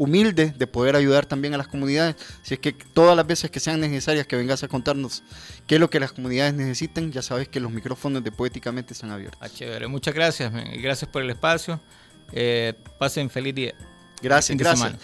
[0.00, 2.16] humilde de poder ayudar también a las comunidades.
[2.42, 5.22] Si es que todas las veces que sean necesarias que vengas a contarnos
[5.66, 9.10] qué es lo que las comunidades necesitan, ya sabes que los micrófonos de Poéticamente están
[9.10, 9.38] abiertos.
[9.42, 9.86] Ah, chévere.
[9.88, 10.50] Muchas gracias.
[10.52, 11.78] men, y Gracias por el espacio.
[12.32, 13.74] Eh, pasen feliz día.
[14.22, 14.94] Gracias, gracias.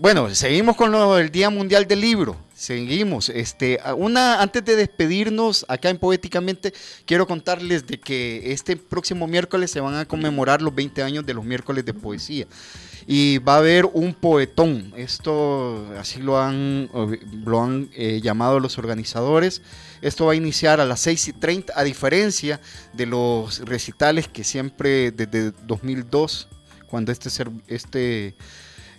[0.00, 2.36] Bueno, seguimos con lo del Día Mundial del Libro.
[2.54, 3.28] Seguimos.
[3.28, 6.72] Este, a- una, antes de despedirnos acá en Poéticamente,
[7.04, 11.34] quiero contarles de que este próximo miércoles se van a conmemorar los 20 años de
[11.34, 12.46] los miércoles de poesía.
[13.06, 14.92] Y va a haber un poetón.
[14.96, 16.90] Esto así lo han,
[17.44, 19.62] lo han eh, llamado los organizadores.
[20.02, 22.60] Esto va a iniciar a las 6 y 30, a diferencia
[22.92, 26.48] de los recitales que siempre desde 2002,
[26.88, 27.30] cuando este,
[27.68, 28.34] este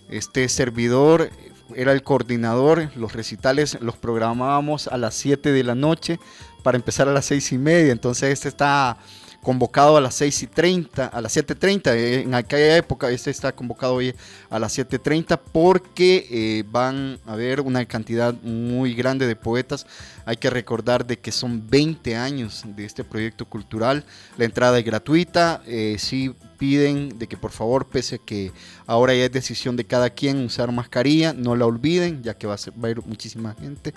[0.08, 1.30] este servidor
[1.74, 6.18] era el coordinador, los recitales los programábamos a las 7 de la noche
[6.62, 8.96] para empezar a las 6 y media, entonces este está
[9.42, 13.52] convocado a las 6 y 30, a las 7.30, eh, en aquella época este está
[13.52, 14.14] convocado hoy
[14.50, 19.86] a las 7.30 porque eh, van a haber una cantidad muy grande de poetas,
[20.26, 24.04] hay que recordar de que son 20 años de este proyecto cultural,
[24.36, 28.52] la entrada es gratuita, eh, sí piden de que por favor, pese a que
[28.86, 32.54] ahora ya es decisión de cada quien usar mascarilla, no la olviden, ya que va
[32.54, 33.94] a, ser- va a ir muchísima gente.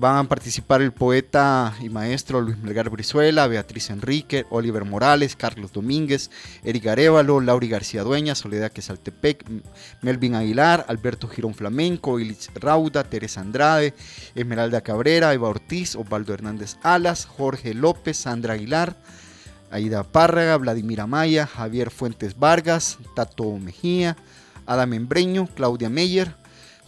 [0.00, 5.74] Van a participar el poeta y maestro Luis Melgar Brizuela, Beatriz Enrique, Oliver Morales, Carlos
[5.74, 6.30] Domínguez,
[6.64, 9.44] Eric Arevalo, Lauri García Dueña, Soledad Quesaltepec,
[10.00, 13.92] Melvin Aguilar, Alberto Girón Flamenco, Ilich Rauda, Teresa Andrade,
[14.34, 18.96] Esmeralda Cabrera, Eva Ortiz, Osvaldo Hernández Alas, Jorge López, Sandra Aguilar,
[19.70, 24.16] Aida Párraga, Vladimir Amaya, Javier Fuentes Vargas, Tato Mejía,
[24.64, 26.39] Adam Embreño, Claudia Meyer,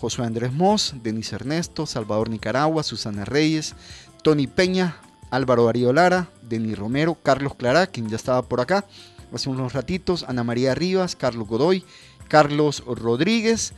[0.03, 3.77] Josué Andrés Mos, Denis Ernesto, Salvador Nicaragua, Susana Reyes,
[4.25, 4.97] Tony Peña,
[5.31, 8.85] Álvaro Darío Lara, Denis Romero, Carlos Clará, quien ya estaba por acá
[9.33, 11.85] hace unos ratitos, Ana María Rivas, Carlos Godoy,
[12.27, 13.75] Carlos Rodríguez,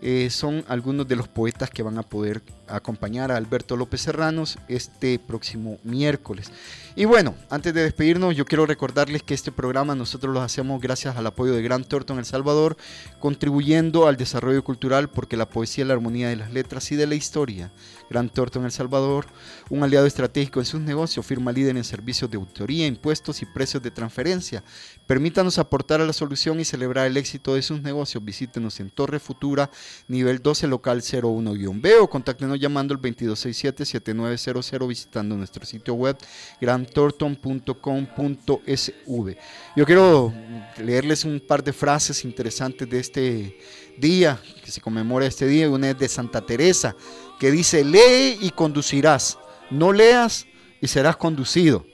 [0.00, 4.58] eh, son algunos de los poetas que van a poder acompañar a Alberto López Serranos
[4.68, 6.50] este próximo miércoles.
[6.94, 11.16] Y bueno, antes de despedirnos, yo quiero recordarles que este programa nosotros lo hacemos gracias
[11.16, 12.76] al apoyo de Gran Thornton El Salvador,
[13.20, 17.06] contribuyendo al desarrollo cultural porque la poesía es la armonía de las letras y de
[17.06, 17.70] la historia.
[18.10, 19.26] Gran Thornton El Salvador,
[19.70, 23.82] un aliado estratégico en sus negocios, firma líder en servicios de autoría, impuestos y precios
[23.82, 24.62] de transferencia.
[25.06, 28.24] Permítanos aportar a la solución y celebrar el éxito de sus negocios.
[28.24, 29.70] Visítenos en Torre Futura,
[30.06, 36.16] nivel 12, local 01-B o contáctenos llamando al 2267-7900 visitando nuestro sitio web
[36.60, 39.36] grantorton.com.sv.
[39.76, 40.32] Yo quiero
[40.78, 43.58] leerles un par de frases interesantes de este
[43.98, 45.68] día, que se conmemora este día.
[45.68, 46.94] Una es de Santa Teresa,
[47.38, 49.38] que dice, lee y conducirás,
[49.70, 50.46] no leas
[50.80, 51.86] y serás conducido.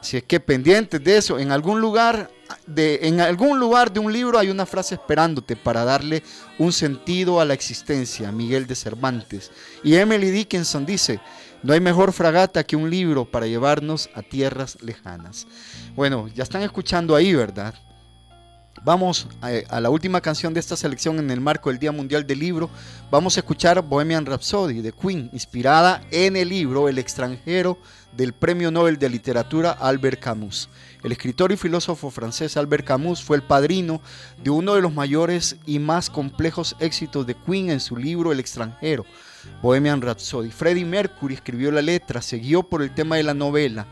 [0.00, 2.30] Si es que pendientes de eso, en algún lugar
[2.66, 6.22] de, en algún lugar de un libro hay una frase esperándote para darle
[6.58, 9.50] un sentido a la existencia, Miguel de Cervantes.
[9.82, 11.20] Y Emily Dickinson dice,
[11.62, 15.46] no hay mejor fragata que un libro para llevarnos a tierras lejanas.
[15.94, 17.74] Bueno, ya están escuchando ahí, ¿verdad?
[18.84, 22.26] Vamos a, a la última canción de esta selección en el marco del Día Mundial
[22.26, 22.68] del Libro.
[23.10, 27.78] Vamos a escuchar Bohemian Rhapsody de Queen, inspirada en el libro El extranjero
[28.14, 30.68] del Premio Nobel de Literatura Albert Camus.
[31.02, 34.02] El escritor y filósofo francés Albert Camus fue el padrino
[34.42, 38.40] de uno de los mayores y más complejos éxitos de Queen en su libro El
[38.40, 39.06] extranjero,
[39.62, 40.50] Bohemian Rhapsody.
[40.50, 43.86] Freddie Mercury escribió la letra, se guió por el tema de la novela.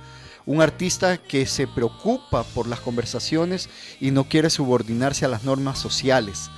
[0.44, 3.68] Un artista que se preocupa por las conversaciones
[4.00, 6.50] y no quiere subordinarse a las normas sociales.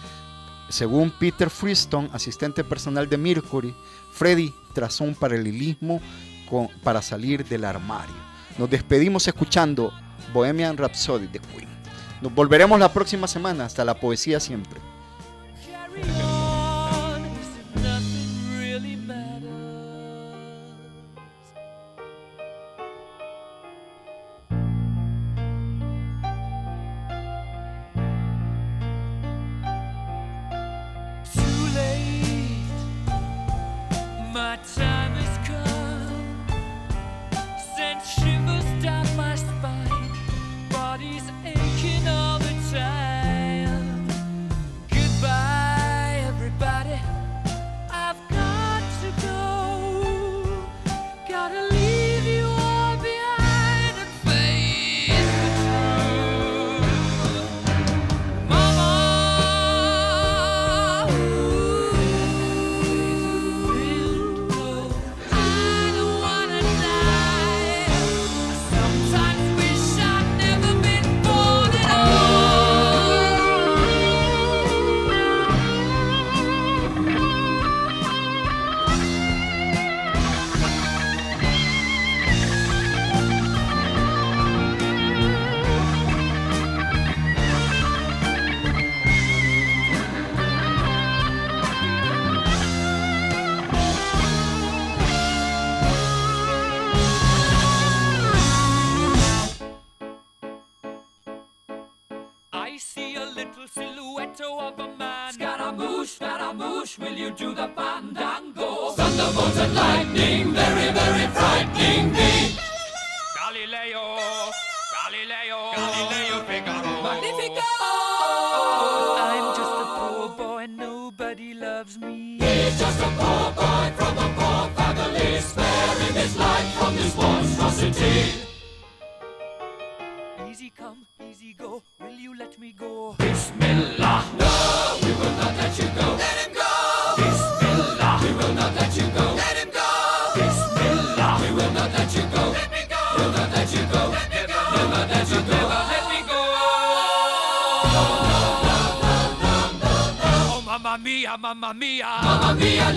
[0.71, 3.75] Según Peter Freestone, asistente personal de Mercury,
[4.13, 6.01] Freddie trazó un paralelismo
[6.49, 8.15] con- para salir del armario.
[8.57, 9.93] Nos despedimos escuchando
[10.33, 11.69] Bohemian Rhapsody de Queen.
[12.23, 13.67] Nos volveremos la próxima semana.
[13.67, 14.81] Hasta la poesía siempre.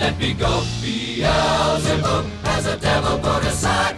[0.08, 0.62] Let me go.
[0.80, 3.97] Beelzebub has a devil put aside.